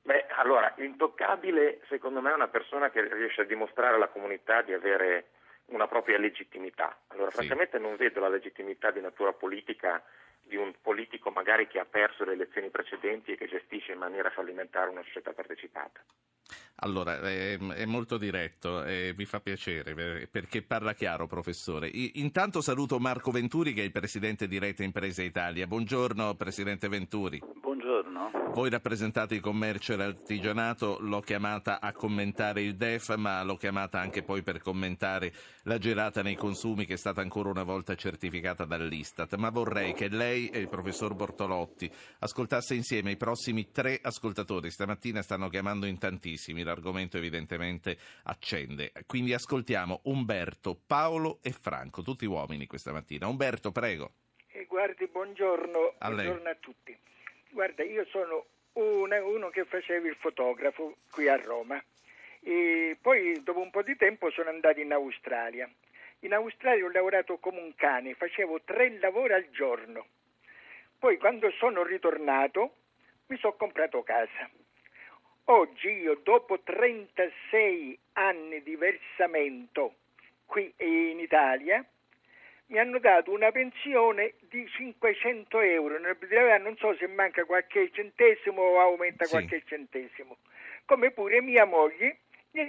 [0.02, 4.72] Beh, allora, intoccabile secondo me è una persona che riesce a dimostrare alla comunità di
[4.72, 5.30] avere
[5.66, 6.96] una propria legittimità.
[7.08, 7.38] Allora, sì.
[7.38, 10.00] francamente non vedo la legittimità di natura politica
[10.46, 14.30] di un politico magari che ha perso le elezioni precedenti e che gestisce in maniera
[14.30, 16.00] fallimentare una società partecipata.
[16.76, 21.88] Allora, è, è molto diretto e mi fa piacere perché parla chiaro, professore.
[21.88, 25.66] I, intanto saluto Marco Venturi che è il presidente di Rete Impresa Italia.
[25.66, 27.40] Buongiorno, presidente Venturi.
[27.40, 27.85] Buongiorno.
[28.52, 33.98] Voi rappresentate il commercio e l'artigianato, l'ho chiamata a commentare il DEF, ma l'ho chiamata
[33.98, 35.32] anche poi per commentare
[35.64, 39.34] la girata nei consumi che è stata ancora una volta certificata dall'Istat.
[39.34, 41.90] Ma vorrei che lei e il professor Bortolotti
[42.20, 44.70] ascoltasse insieme i prossimi tre ascoltatori.
[44.70, 48.92] Stamattina stanno chiamando in tantissimi, l'argomento evidentemente accende.
[49.06, 53.26] Quindi ascoltiamo Umberto, Paolo e Franco, tutti uomini questa mattina.
[53.26, 54.12] Umberto, prego.
[54.46, 56.98] Eh, guardi, buongiorno, a, buongiorno a tutti.
[57.56, 61.82] Guarda, io sono una, uno che faceva il fotografo qui a Roma
[62.42, 65.66] e poi dopo un po' di tempo sono andato in Australia.
[66.18, 70.04] In Australia ho lavorato come un cane, facevo tre lavori al giorno.
[70.98, 72.74] Poi quando sono ritornato
[73.28, 74.50] mi sono comprato casa.
[75.44, 79.94] Oggi io dopo 36 anni di versamento
[80.44, 81.82] qui in Italia
[82.68, 88.80] mi hanno dato una pensione di 500 euro, non so se manca qualche centesimo o
[88.80, 89.30] aumenta sì.
[89.30, 90.38] qualche centesimo,
[90.84, 92.18] come pure mia moglie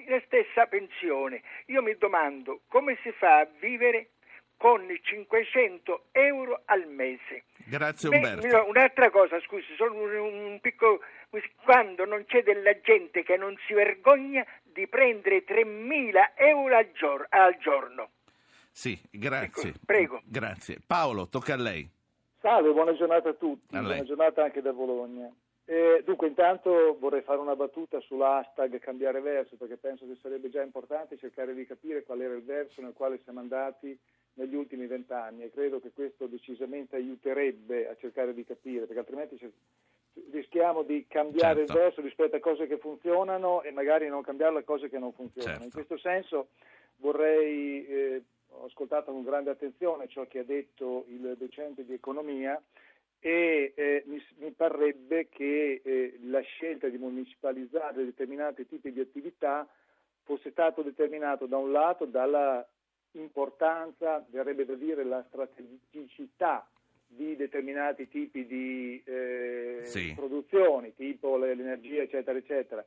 [0.08, 1.42] la stessa pensione.
[1.68, 4.10] Io mi domando come si fa a vivere
[4.58, 7.44] con 500 euro al mese.
[7.66, 8.48] Grazie Umberto.
[8.48, 11.02] Beh, un'altra cosa, scusi, solo un, piccolo...
[11.64, 18.10] Quando non c'è della gente che non si vergogna di prendere 3.000 euro al giorno.
[18.78, 19.70] Sì, grazie.
[19.70, 20.22] Ecco, prego.
[20.24, 20.78] Grazie.
[20.86, 21.90] Paolo, tocca a lei.
[22.40, 23.76] Salve, buona giornata a tutti.
[23.76, 25.34] A buona giornata anche da Bologna.
[25.66, 30.62] Eh, dunque, intanto vorrei fare una battuta sull'hashtag cambiare verso, perché penso che sarebbe già
[30.62, 33.98] importante cercare di capire qual era il verso nel quale siamo andati
[34.36, 39.40] negli ultimi vent'anni e credo che questo decisamente aiuterebbe a cercare di capire, perché altrimenti
[40.30, 41.74] rischiamo di cambiare certo.
[41.74, 45.14] il verso rispetto a cose che funzionano e magari non cambiarlo a cose che non
[45.14, 45.62] funzionano.
[45.62, 45.64] Certo.
[45.64, 46.50] In questo senso
[46.98, 52.62] vorrei eh, ho ascoltato con grande attenzione ciò che ha detto il docente di economia
[53.20, 59.68] e eh, mi, mi, parrebbe che eh, la scelta di municipalizzare determinati tipi di attività
[60.24, 62.68] fosse stato determinato da un lato dalla
[63.12, 66.70] importanza, verrebbe da dire la strategicità
[67.08, 70.14] di determinati tipi di eh, sì.
[70.14, 72.86] produzioni, tipo l'energia, eccetera, eccetera.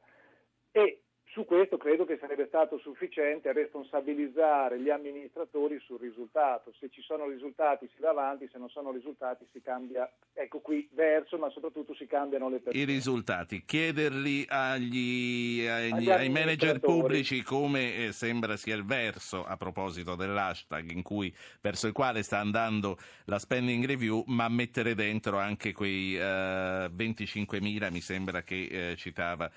[0.70, 6.72] E su questo credo che sarebbe stato sufficiente responsabilizzare gli amministratori sul risultato.
[6.78, 10.88] Se ci sono risultati si va avanti, se non sono risultati si cambia, ecco qui,
[10.92, 12.82] verso, ma soprattutto si cambiano le persone.
[12.82, 19.56] I risultati, chiederli agli, agli, ai manager pubblici come eh, sembra sia il verso a
[19.56, 25.38] proposito dell'hashtag in cui, verso il quale sta andando la spending review, ma mettere dentro
[25.38, 29.48] anche quei eh, 25.000, mi sembra che eh, citava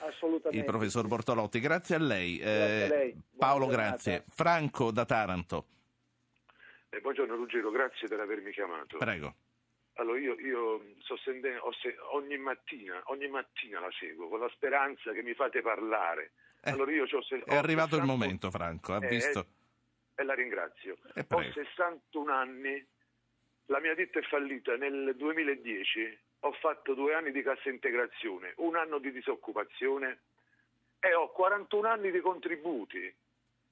[0.52, 2.38] il professor Bortolotti grazie a lei.
[2.38, 3.16] Grazie a lei.
[3.38, 4.26] Paolo, grazie.
[4.28, 5.68] Franco da Taranto.
[6.90, 8.98] Eh, buongiorno Ruggero, grazie per avermi chiamato.
[8.98, 9.34] Prego.
[9.94, 15.12] Allora io, io sto sentendo, se, ogni, mattina, ogni mattina la seguo con la speranza
[15.14, 16.34] che mi fate parlare.
[16.62, 19.46] Eh, allora io ho, è arrivato 60, il momento Franco, ha eh, visto?
[20.16, 20.98] E la ringrazio.
[21.14, 22.86] Eh, ho 61 anni,
[23.68, 28.76] la mia ditta è fallita nel 2010, ho fatto due anni di cassa integrazione, un
[28.76, 30.20] anno di disoccupazione
[31.04, 33.14] e ho 41 anni di contributi.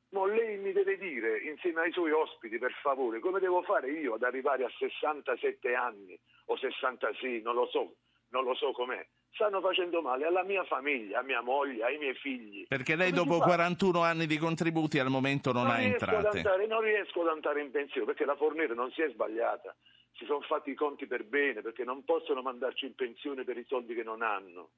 [0.09, 4.15] Ma lei mi deve dire, insieme ai suoi ospiti, per favore, come devo fare io
[4.15, 7.95] ad arrivare a 67 anni o 66, non lo so,
[8.31, 9.07] non lo so com'è.
[9.31, 12.67] Stanno facendo male alla mia famiglia, a mia moglie, ai miei figli.
[12.67, 13.45] Perché lei Come dopo si fa?
[13.45, 16.37] 41 anni di contributi al momento non, ha riesco ad entrate.
[16.39, 19.73] andare, non riesco ad andare in pensione perché la Fornero non si è sbagliata.
[20.11, 23.63] Si sono fatti i conti per bene perché non possono mandarci in pensione per i
[23.65, 24.71] soldi che non hanno.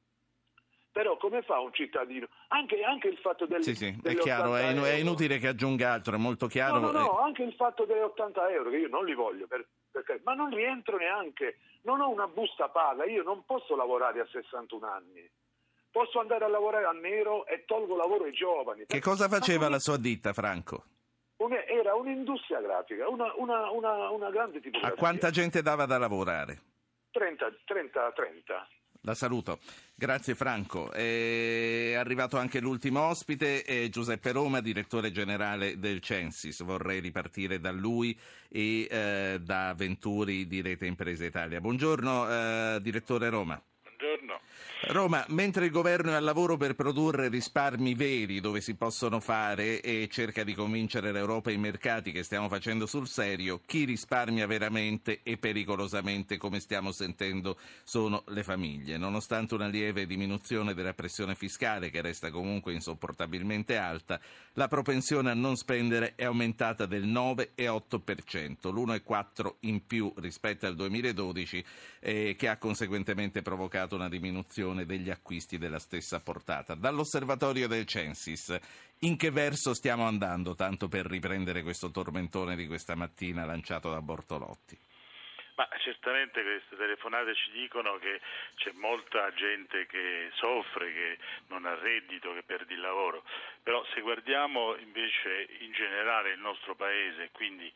[0.93, 2.27] Però come fa un cittadino?
[2.49, 5.91] Anche, anche il fatto del, Sì, sì, è chiaro, 80 è, è inutile che aggiunga
[5.91, 6.77] altro, è molto chiaro.
[6.77, 9.47] No, no, no, eh, anche il fatto delle 80 euro, che io non li voglio,
[9.47, 14.19] per- perché- ma non rientro neanche, non ho una busta paga, io non posso lavorare
[14.19, 15.27] a 61 anni.
[15.89, 18.85] Posso andare a lavorare a nero e tolgo lavoro ai giovani.
[18.85, 20.85] Che cosa faceva la sua ditta, Franco?
[21.67, 24.95] Era un'industria grafica, una, una, una, una grande A tipografia.
[24.97, 26.61] quanta gente dava da lavorare?
[27.11, 28.67] 30, 30, 30.
[29.01, 29.59] La saluto.
[29.95, 30.91] Grazie Franco.
[30.91, 36.63] È arrivato anche l'ultimo ospite, Giuseppe Roma, direttore generale del Censis.
[36.63, 38.17] Vorrei ripartire da lui
[38.49, 41.61] e eh, da Venturi di Rete Impresa Italia.
[41.61, 43.61] Buongiorno eh, direttore Roma.
[44.88, 49.80] Roma, mentre il governo è al lavoro per produrre risparmi veri dove si possono fare
[49.82, 54.45] e cerca di convincere l'Europa e i mercati che stiamo facendo sul serio, chi risparmia
[54.45, 58.97] veramente e pericolosamente, come stiamo sentendo, sono le famiglie.
[58.97, 64.20] Nonostante una lieve diminuzione della pressione fiscale, che resta comunque insopportabilmente alta,
[64.53, 71.66] la propensione a non spendere è aumentata del 9,8%, l'1,4% in più rispetto al 2012,
[72.01, 74.51] eh, che ha conseguentemente provocato una diminuzione
[74.85, 76.75] degli acquisti della stessa portata.
[76.75, 78.55] Dall'osservatorio del Censis,
[78.99, 84.01] in che verso stiamo andando, tanto per riprendere questo tormentone di questa mattina lanciato da
[84.01, 84.77] Bortolotti?
[85.55, 88.21] Ma certamente queste telefonate ci dicono che
[88.55, 93.23] c'è molta gente che soffre, che non ha reddito, che perde il lavoro.
[93.61, 97.71] Però se guardiamo invece in generale il nostro paese, quindi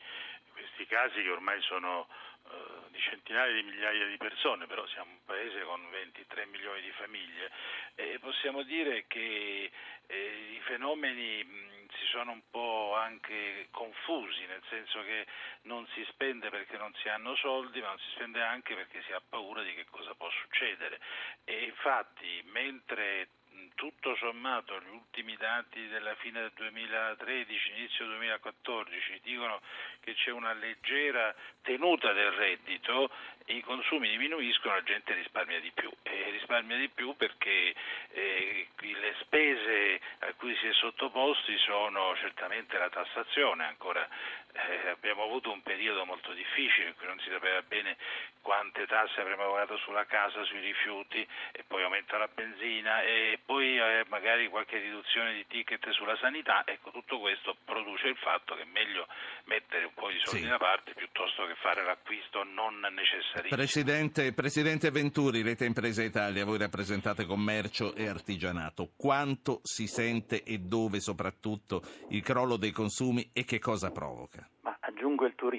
[0.52, 2.08] questi casi che ormai sono
[2.50, 6.90] eh, di centinaia di migliaia di persone, però siamo un paese con 23 milioni di
[6.92, 7.50] famiglie,
[7.94, 9.70] e possiamo dire che
[10.06, 15.26] eh, i fenomeni mh, si sono un po' anche confusi, nel senso che
[15.62, 19.12] non si spende perché non si hanno soldi, ma non si spende anche perché si
[19.12, 21.00] ha paura di che cosa può succedere.
[21.44, 23.28] E infatti, mentre
[23.74, 29.60] tutto sommato gli ultimi dati della fine del 2013, inizio 2014 dicono
[30.00, 33.10] che c'è una leggera tenuta del reddito,
[33.48, 37.74] i consumi diminuiscono, la gente risparmia di più e risparmia di più perché
[38.12, 44.06] eh, le spese a cui si è sottoposti sono certamente la tassazione, ancora
[44.52, 47.96] eh, abbiamo avuto un periodo molto difficile in cui non si sapeva bene
[48.40, 53.78] quante tasse avremmo pagato sulla casa, sui rifiuti e poi aumenta la benzina e poi
[53.78, 58.62] eh, magari qualche riduzione di ticket sulla sanità, ecco tutto questo produce il fatto che
[58.62, 59.06] è meglio
[59.44, 60.48] mettere un po' di soldi Sì.
[60.48, 63.37] da parte piuttosto che fare l'acquisto non necessario.
[63.48, 68.92] Presidente, Presidente Venturi, Rete Impresa Italia, voi rappresentate commercio e artigianato.
[68.96, 74.48] Quanto si sente e dove soprattutto il crollo dei consumi e che cosa provoca?
[74.62, 75.57] Ma aggiungo il turismo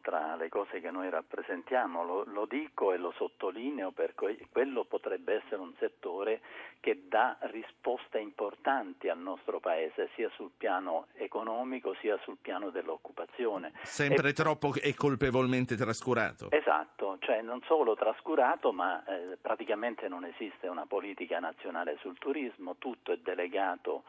[0.00, 5.34] tra le cose che noi rappresentiamo, lo, lo dico e lo sottolineo perché quello potrebbe
[5.34, 6.40] essere un settore
[6.80, 13.72] che dà risposte importanti al nostro Paese, sia sul piano economico sia sul piano dell'occupazione.
[13.82, 16.50] Sempre E- troppo e colpevolmente trascurato.
[16.50, 22.76] Esatto, cioè non solo trascurato, ma eh, praticamente non esiste una politica nazionale sul turismo,
[22.76, 24.04] tutto è delegato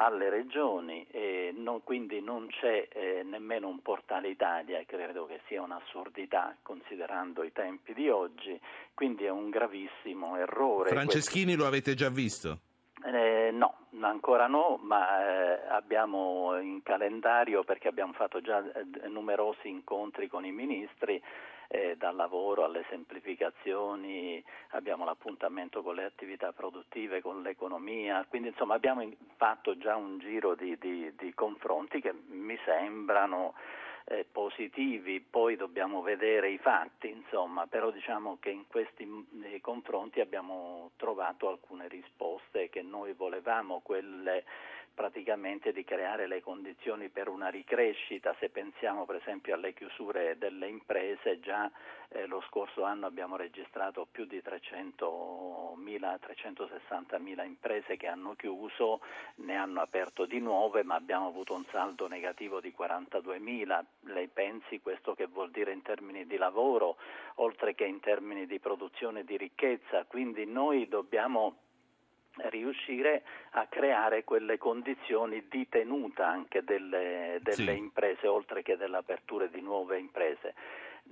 [0.00, 5.40] alle regioni e non- quindi non c'è eh, nemmeno un portale Italia e credo che
[5.46, 8.58] sia un'assurdità considerando i tempi di oggi,
[8.94, 10.88] quindi è un gravissimo errore.
[10.88, 12.60] Franceschini lo avete già visto?
[13.04, 19.68] Eh, no, ancora no, ma eh, abbiamo in calendario perché abbiamo fatto già eh, numerosi
[19.68, 21.22] incontri con i ministri,
[21.72, 28.74] eh, dal lavoro alle semplificazioni, abbiamo l'appuntamento con le attività produttive, con l'economia, quindi insomma
[28.74, 33.54] abbiamo fatto già un giro di, di- di confronti che mi sembrano
[34.06, 39.06] eh, positivi, poi dobbiamo vedere i fatti, insomma, però diciamo che in questi
[39.44, 44.44] eh, confronti abbiamo trovato alcune risposte che noi volevamo, quelle
[44.94, 50.68] praticamente di creare le condizioni per una ricrescita, se pensiamo per esempio alle chiusure delle
[50.68, 51.70] imprese, già
[52.12, 59.00] eh, lo scorso anno abbiamo registrato più di 300.000, 360.000 imprese che hanno chiuso,
[59.36, 63.84] ne hanno aperto di nuove, ma abbiamo avuto un saldo negativo di 42.000.
[64.12, 66.96] Lei pensi questo che vuol dire in termini di lavoro,
[67.36, 70.04] oltre che in termini di produzione di ricchezza?
[70.04, 71.68] Quindi noi dobbiamo
[72.48, 73.22] riuscire
[73.52, 77.76] a creare quelle condizioni di tenuta anche delle, delle sì.
[77.76, 80.54] imprese, oltre che dell'apertura di nuove imprese.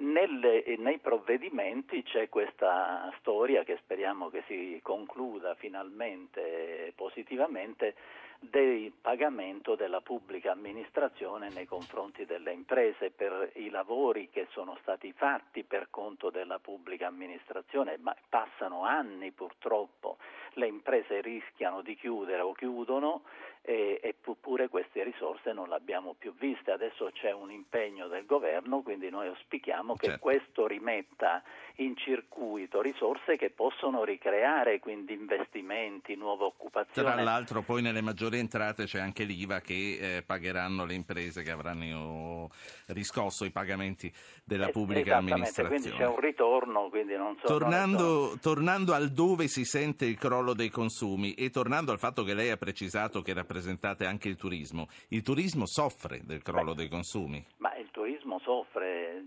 [0.00, 7.94] Nelle, nei provvedimenti c'è questa storia che speriamo che si concluda finalmente positivamente
[8.41, 15.12] del pagamento della pubblica amministrazione nei confronti delle imprese per i lavori che sono stati
[15.12, 20.18] fatti per conto della pubblica amministrazione, ma passano anni purtroppo,
[20.55, 23.22] le imprese rischiano di chiudere o chiudono
[23.70, 26.70] eppure queste risorse non le abbiamo più viste.
[26.70, 30.20] Adesso c'è un impegno del governo, quindi noi auspichiamo che certo.
[30.20, 31.43] questo rimetta
[31.76, 37.12] in circuito risorse che possono ricreare quindi investimenti, nuova occupazione.
[37.12, 41.50] Tra l'altro poi nelle maggiori entrate c'è anche l'IVA che eh, pagheranno le imprese che
[41.50, 42.50] avranno
[42.86, 44.12] riscosso i pagamenti
[44.44, 45.68] della pubblica amministrazione.
[45.68, 47.46] Quindi c'è un ritorno, quindi non so.
[47.46, 48.38] Tornando, so.
[48.40, 52.50] tornando al dove si sente il crollo dei consumi e tornando al fatto che lei
[52.50, 57.44] ha precisato che rappresentate anche il turismo, il turismo soffre del crollo Beh, dei consumi?
[57.58, 59.24] Ma il turismo soffre,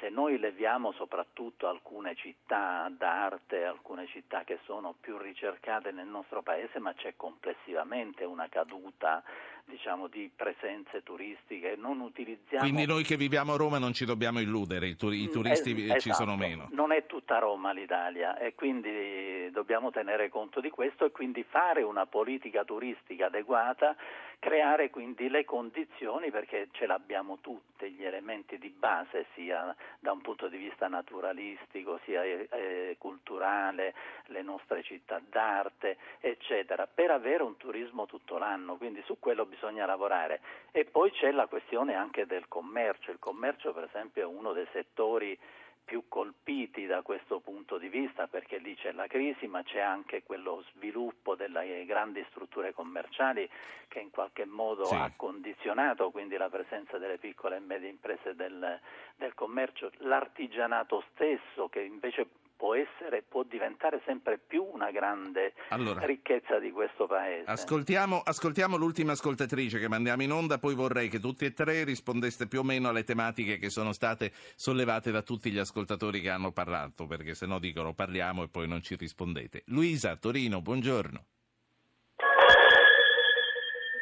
[0.00, 6.42] se noi leviamo soprattutto alcune città d'arte, alcune città che sono più ricercate nel nostro
[6.42, 9.22] paese, ma c'è complessivamente una caduta
[9.66, 12.64] diciamo, di presenze turistiche, non utilizziamo...
[12.64, 16.00] Quindi noi che viviamo a Roma non ci dobbiamo illudere, i, i turisti es- esatto.
[16.00, 16.68] ci sono meno.
[16.70, 21.82] Non è tutta Roma l'Italia e quindi dobbiamo tenere conto di questo e quindi fare
[21.82, 23.96] una politica turistica adeguata,
[24.38, 30.20] creare quindi le condizioni perché ce l'abbiamo tutte, gli elementi di base sia da un
[30.20, 33.94] punto di vista naturalistico sia eh, culturale,
[34.26, 39.86] le nostre città d'arte eccetera, per avere un turismo tutto l'anno, quindi su quello bisogna
[39.86, 40.40] lavorare.
[40.72, 43.10] E poi c'è la questione anche del commercio.
[43.10, 45.38] Il commercio, per esempio, è uno dei settori
[45.86, 50.24] più colpiti da questo punto di vista perché lì c'è la crisi ma c'è anche
[50.24, 53.48] quello sviluppo delle grandi strutture commerciali
[53.86, 54.94] che in qualche modo sì.
[54.96, 58.80] ha condizionato quindi la presenza delle piccole e medie imprese del,
[59.14, 62.26] del commercio, l'artigianato stesso che invece
[62.56, 67.44] può essere, può diventare sempre più una grande allora, ricchezza di questo paese.
[67.50, 72.46] Ascoltiamo, ascoltiamo, l'ultima ascoltatrice che mandiamo in onda, poi vorrei che tutti e tre rispondeste
[72.46, 76.52] più o meno alle tematiche che sono state sollevate da tutti gli ascoltatori che hanno
[76.52, 79.62] parlato, perché se no dicono parliamo e poi non ci rispondete.
[79.66, 81.24] Luisa, Torino, buongiorno.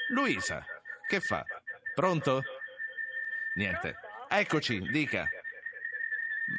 [0.09, 0.65] Luisa,
[1.09, 1.43] che fa?
[1.95, 2.43] Pronto?
[3.57, 3.97] Niente.
[4.29, 5.29] Eccoci, dica.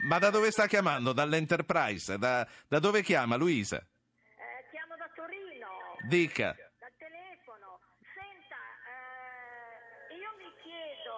[0.04, 1.14] Ma da dove sta chiamando?
[1.14, 2.18] Dall'Enterprise?
[2.18, 3.78] Da, da dove chiama Luisa?
[3.78, 5.68] Eh, chiamo da Torino.
[6.08, 6.56] Dica.
[6.80, 7.80] Dal telefono.
[8.14, 8.62] Senta,
[10.10, 11.14] eh, io mi chiedo...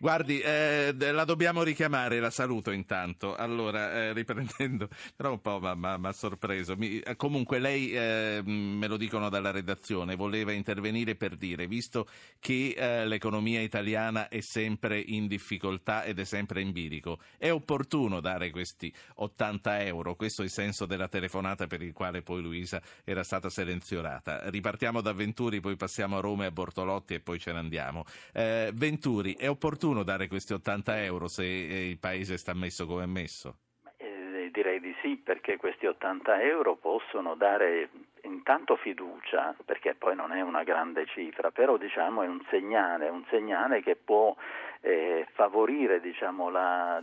[0.00, 3.34] Guardi, eh, la dobbiamo richiamare, la saluto intanto.
[3.34, 6.76] Allora, eh, riprendendo, però un po' mi ha sorpreso.
[6.76, 12.06] Mi, eh, comunque lei, eh, me lo dicono dalla redazione, voleva intervenire per dire, visto
[12.38, 18.20] che eh, l'economia italiana è sempre in difficoltà ed è sempre in bilico, è opportuno
[18.20, 22.80] dare questi 80 euro, questo è il senso della telefonata per il quale poi Luisa
[23.02, 24.48] era stata selezionata.
[24.48, 28.04] Ripartiamo da Venturi, poi passiamo a Roma e a Bortolotti e poi ce ne andiamo.
[28.32, 32.86] Eh, Venturi, è opportuno opportuno dare questi 80 euro se eh, il paese sta messo
[32.86, 33.56] come è messo?
[33.96, 37.88] Eh, direi di sì, perché questi 80 euro possono dare
[38.22, 43.24] intanto fiducia, perché poi non è una grande cifra, però diciamo è un segnale, un
[43.30, 44.34] segnale che può
[44.80, 47.02] eh, favorire diciamo, la,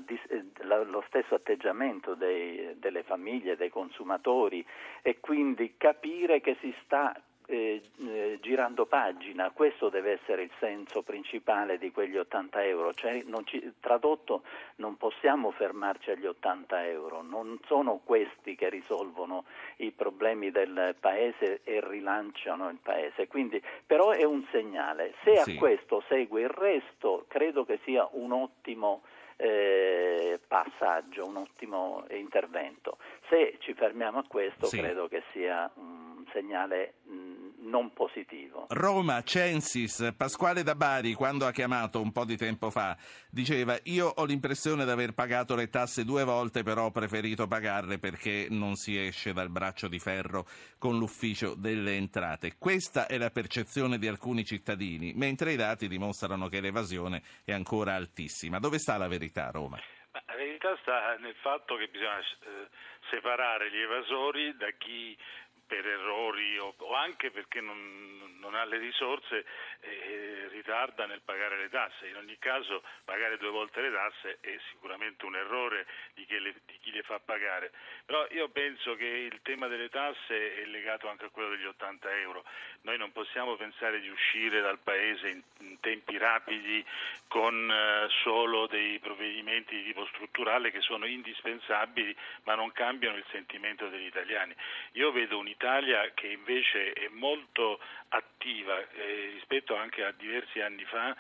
[0.61, 4.65] la, lo stesso atteggiamento dei, delle famiglie, dei consumatori
[5.01, 11.01] e quindi capire che si sta eh, eh, girando pagina, questo deve essere il senso
[11.01, 14.43] principale di quegli 80 euro, cioè non ci, tradotto
[14.77, 19.45] non possiamo fermarci agli 80 euro, non sono questi che risolvono
[19.77, 25.51] i problemi del paese e rilanciano il paese, Quindi, però è un segnale, se sì.
[25.51, 29.01] a questo segue il resto credo che sia un ottimo
[29.37, 32.97] eh, passaggio, un ottimo intervento.
[33.29, 34.77] Se ci fermiamo a questo sì.
[34.77, 38.67] credo che sia un segnale mh, non positivo.
[38.69, 42.95] Roma, Censis, Pasquale da Bari, quando ha chiamato un po' di tempo fa,
[43.29, 47.97] diceva io ho l'impressione di aver pagato le tasse due volte, però ho preferito pagarle
[47.97, 50.45] perché non si esce dal braccio di ferro
[50.77, 52.55] con l'ufficio delle entrate.
[52.57, 57.95] Questa è la percezione di alcuni cittadini, mentre i dati dimostrano che l'evasione è ancora
[57.95, 58.59] altissima.
[58.59, 59.79] Dove sta la verità, Roma?
[60.11, 62.67] La verità sta nel fatto che bisogna eh,
[63.09, 65.17] separare gli evasori da chi
[65.67, 69.45] per errori o, o anche perché non, non, ha le risorse
[69.81, 72.07] eh, ritarda nel pagare le tasse.
[72.07, 76.53] In ogni caso pagare due volte le tasse è sicuramente un errore di chi, le,
[76.65, 77.71] di chi le fa pagare.
[78.05, 82.19] Però io penso che il tema delle tasse è legato anche a quello degli 80
[82.19, 82.43] euro.
[82.81, 86.85] Noi non possiamo pensare di uscire dal Paese in, in tempi rapidi
[87.27, 93.25] con eh, solo dei provvedimenti di tipo strutturale che sono indispensabili ma non cambiano il
[93.31, 94.55] sentimento degli italiani.
[94.93, 97.79] Io vedo un'Italia che invece è molto
[98.09, 101.15] attiva eh, rispetto anche a diversi anni fa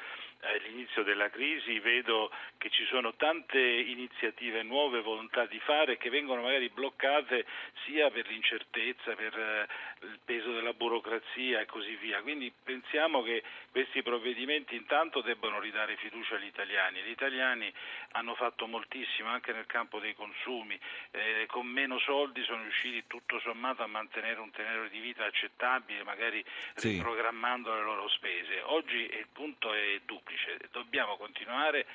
[0.45, 6.41] all'inizio della crisi vedo che ci sono tante iniziative nuove, volontà di fare che vengono
[6.41, 7.45] magari bloccate
[7.85, 9.67] sia per l'incertezza, per eh,
[10.05, 12.21] il peso della burocrazia e così via.
[12.21, 17.01] Quindi pensiamo che questi provvedimenti intanto debbano ridare fiducia agli italiani.
[17.01, 17.71] Gli italiani
[18.11, 20.79] hanno fatto moltissimo anche nel campo dei consumi,
[21.11, 26.03] eh, con meno soldi sono riusciti tutto sommato a mantenere un tenore di vita accettabile,
[26.03, 26.43] magari
[26.75, 26.91] sì.
[26.91, 28.61] riprogrammando le loro spese.
[28.63, 30.34] Oggi il punto è duplice,
[30.71, 31.85] dobbiamo continuare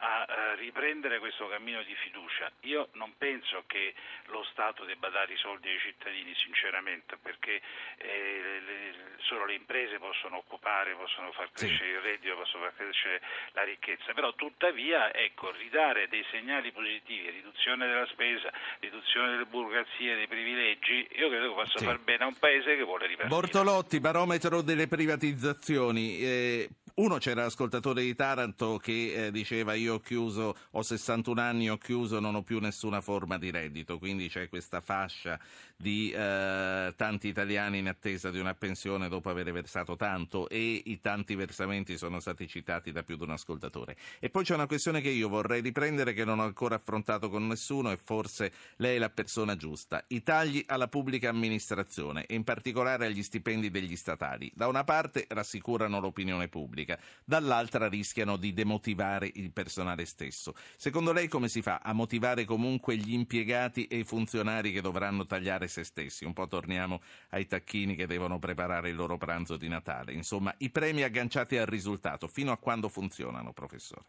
[0.00, 2.50] a riprendere questo cammino di fiducia.
[2.60, 3.94] Io non penso che
[4.26, 7.60] lo Stato debba dare i soldi ai cittadini, sinceramente, perché
[7.96, 11.96] eh, le, solo le imprese possono occupare, possono far crescere sì.
[11.96, 13.20] il reddito, possono far crescere
[13.52, 20.14] la ricchezza, però tuttavia ecco, ridare dei segnali positivi, riduzione della spesa, riduzione delle burocrazie,
[20.14, 21.84] dei privilegi, io credo che possa sì.
[21.84, 23.28] far bene a un paese che vuole ripartire.
[23.28, 26.18] Bortolotti, barometro delle privatizzazioni.
[26.20, 26.68] Eh,
[27.00, 31.76] uno c'era l'ascoltatore di Taranto che eh, diceva io ho chiuso, ho 61 anni, ho
[31.76, 35.38] chiuso, non ho più nessuna forma di reddito, quindi c'è questa fascia
[35.80, 41.00] di eh, tanti italiani in attesa di una pensione dopo aver versato tanto e i
[41.00, 43.96] tanti versamenti sono stati citati da più di un ascoltatore.
[44.18, 47.46] E poi c'è una questione che io vorrei riprendere che non ho ancora affrontato con
[47.46, 50.04] nessuno e forse lei è la persona giusta.
[50.08, 54.52] I tagli alla pubblica amministrazione e in particolare agli stipendi degli statali.
[54.54, 60.54] Da una parte rassicurano l'opinione pubblica, dall'altra rischiano di demotivare il personale stesso.
[60.76, 65.24] Secondo lei come si fa a motivare comunque gli impiegati e i funzionari che dovranno
[65.24, 66.26] tagliare se stessi.
[66.26, 67.00] Un po' torniamo
[67.30, 70.12] ai tacchini che devono preparare il loro pranzo di Natale.
[70.12, 72.28] Insomma, i premi agganciati al risultato.
[72.28, 74.04] Fino a quando funzionano, professore?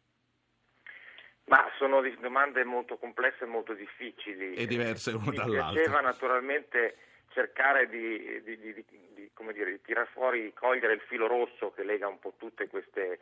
[1.46, 4.54] Ma sono domande molto complesse e molto difficili.
[4.56, 5.68] E diverse una dall'altra.
[5.68, 6.98] Mi piaceva naturalmente
[7.34, 11.84] cercare di, di, di, di, come dire, di tirar fuori, cogliere il filo rosso che
[11.84, 13.20] lega un po' tutte queste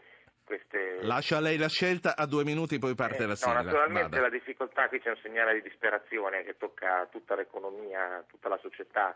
[0.50, 1.04] queste...
[1.04, 3.62] Lascia lei la scelta, a due minuti poi parte eh, la sigla.
[3.62, 4.22] No, naturalmente Vada.
[4.22, 9.16] la difficoltà qui c'è un segnale di disperazione che tocca tutta l'economia, tutta la società.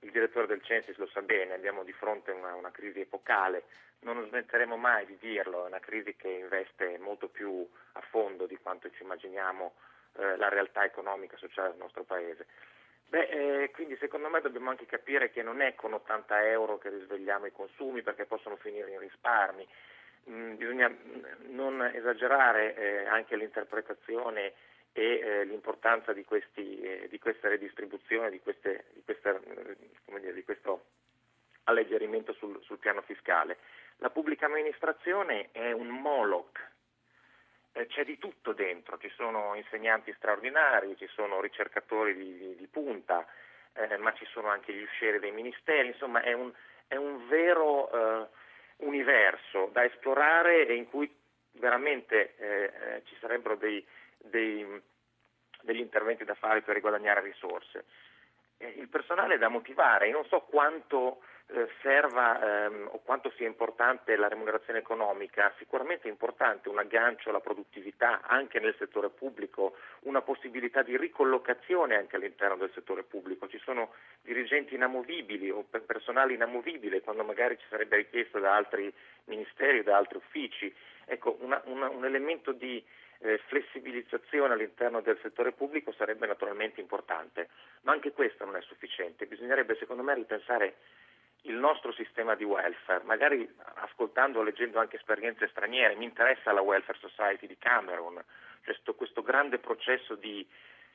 [0.00, 3.64] Il direttore del Censis lo sa bene, abbiamo di fronte una, una crisi epocale,
[4.00, 8.56] non smetteremo mai di dirlo, è una crisi che investe molto più a fondo di
[8.62, 9.74] quanto ci immaginiamo
[10.18, 12.46] eh, la realtà economica e sociale del nostro Paese.
[13.08, 16.90] Beh, eh, quindi secondo me dobbiamo anche capire che non è con 80 euro che
[16.90, 19.66] risvegliamo i consumi perché possono finire in risparmi
[20.28, 20.94] mm, bisogna
[21.48, 24.52] non esagerare eh, anche l'interpretazione
[24.92, 30.32] e eh, l'importanza di, questi, eh, di, questa redistribuzione, di, queste, di, questa, mm, dire,
[30.32, 30.84] di questo
[31.64, 33.58] alleggerimento sul, sul, piano fiscale.
[33.98, 36.58] La pubblica amministrazione è un Moloch,
[37.72, 43.26] eh, c'è di tutto dentro, ci sono insegnanti straordinari, ci sono ricercatori di, punta,
[43.74, 46.52] eh, ma ci sono anche gli uscieri dei ministeri, insomma è un,
[46.86, 48.28] è un vero eh,
[48.78, 51.12] universo da esplorare e in cui
[51.52, 53.84] veramente eh, eh, ci sarebbero dei,
[54.18, 54.66] dei,
[55.62, 57.84] degli interventi da fare per riguadagnare risorse.
[58.58, 61.22] Eh, il personale è da motivare, io non so quanto
[61.80, 67.40] serva ehm, o quanto sia importante la remunerazione economica, sicuramente è importante un aggancio alla
[67.40, 73.48] produttività anche nel settore pubblico, una possibilità di ricollocazione anche all'interno del settore pubblico.
[73.48, 78.92] Ci sono dirigenti inamovibili o personale inamovibile quando magari ci sarebbe richiesto da altri
[79.24, 80.74] ministeri da altri uffici.
[81.06, 82.84] Ecco, una, una, un elemento di
[83.20, 87.48] eh, flessibilizzazione all'interno del settore pubblico sarebbe naturalmente importante,
[87.82, 89.26] ma anche questo non è sufficiente.
[89.26, 90.76] Bisognerebbe secondo me ripensare
[91.42, 96.60] il nostro sistema di welfare, magari ascoltando o leggendo anche esperienze straniere, mi interessa la
[96.60, 98.22] Welfare Society di Cameron,
[98.64, 100.46] cioè questo grande processo di,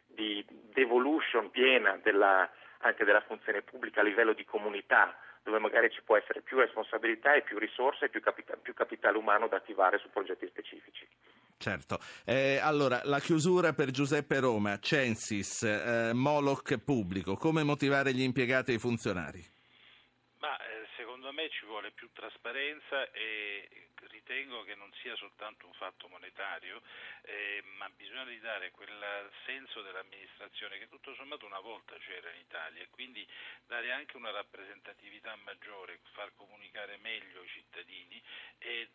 [0.05, 6.01] di devolution piena della, anche della funzione pubblica a livello di comunità, dove magari ci
[6.03, 9.97] può essere più responsabilità e più risorse e più, capita- più capitale umano da attivare
[9.97, 11.07] su progetti specifici.
[11.57, 18.21] Certo, eh, allora la chiusura per Giuseppe Roma, Censis, eh, Moloch pubblico, come motivare gli
[18.21, 19.52] impiegati e i funzionari?
[21.33, 23.67] Me ci vuole più trasparenza e
[24.09, 26.81] ritengo che non sia soltanto un fatto monetario,
[27.23, 32.81] eh, ma bisogna dare quel senso dell'amministrazione che tutto sommato una volta c'era in Italia
[32.81, 33.27] e quindi
[33.65, 38.21] dare anche una rappresentatività maggiore, far comunicare meglio i cittadini
[38.59, 38.89] e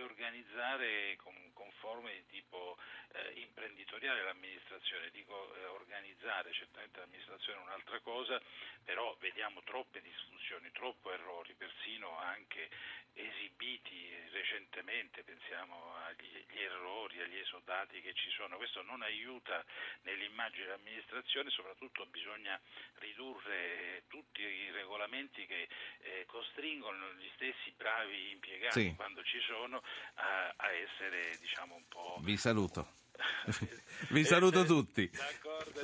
[0.00, 2.76] organizzare con, con forme di tipo
[3.12, 8.40] eh, imprenditoriale l'amministrazione, dico eh, organizzare, certamente l'amministrazione è un'altra cosa,
[8.84, 12.68] però vediamo troppe disfunzioni, troppi errori, persino anche
[13.14, 19.62] esibiti recentemente, pensiamo agli errori, agli esodati che ci sono, questo non aiuta
[20.02, 22.58] nell'immagine dell'amministrazione, soprattutto bisogna
[23.00, 25.68] ridurre tutti i regolamenti che
[26.00, 28.94] eh, costringono gli stessi bravi impiegati Sì.
[28.94, 33.00] quando ci sono a, a essere diciamo un po' Vi saluto.
[34.10, 35.10] Vi saluto tutti.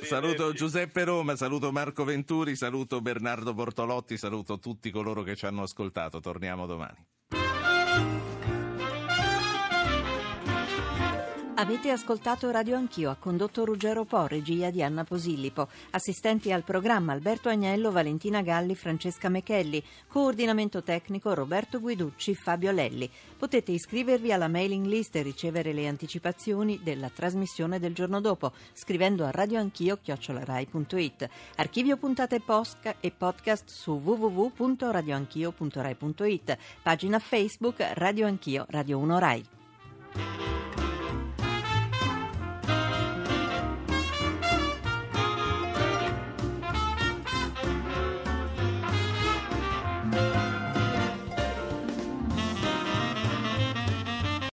[0.01, 5.63] Saluto Giuseppe Roma, saluto Marco Venturi, saluto Bernardo Bortolotti, saluto tutti coloro che ci hanno
[5.63, 6.19] ascoltato.
[6.19, 7.05] Torniamo domani.
[11.59, 17.11] Avete ascoltato Radio Anch'io, ha condotto Ruggero Po, regia di Anna Posillipo, assistenti al programma
[17.11, 23.11] Alberto Agnello, Valentina Galli, Francesca Mechelli, coordinamento tecnico Roberto Guiducci, Fabio Lelli.
[23.37, 29.25] Potete iscrivervi alla mailing list e ricevere le anticipazioni della trasmissione del giorno dopo, scrivendo
[29.25, 31.29] a radioanchio.it.
[31.57, 36.57] Archivio puntate posca- e podcast su www.radioanchio.rai.it.
[36.81, 39.45] Pagina Facebook Radio Anch'io, Radio 1 Rai.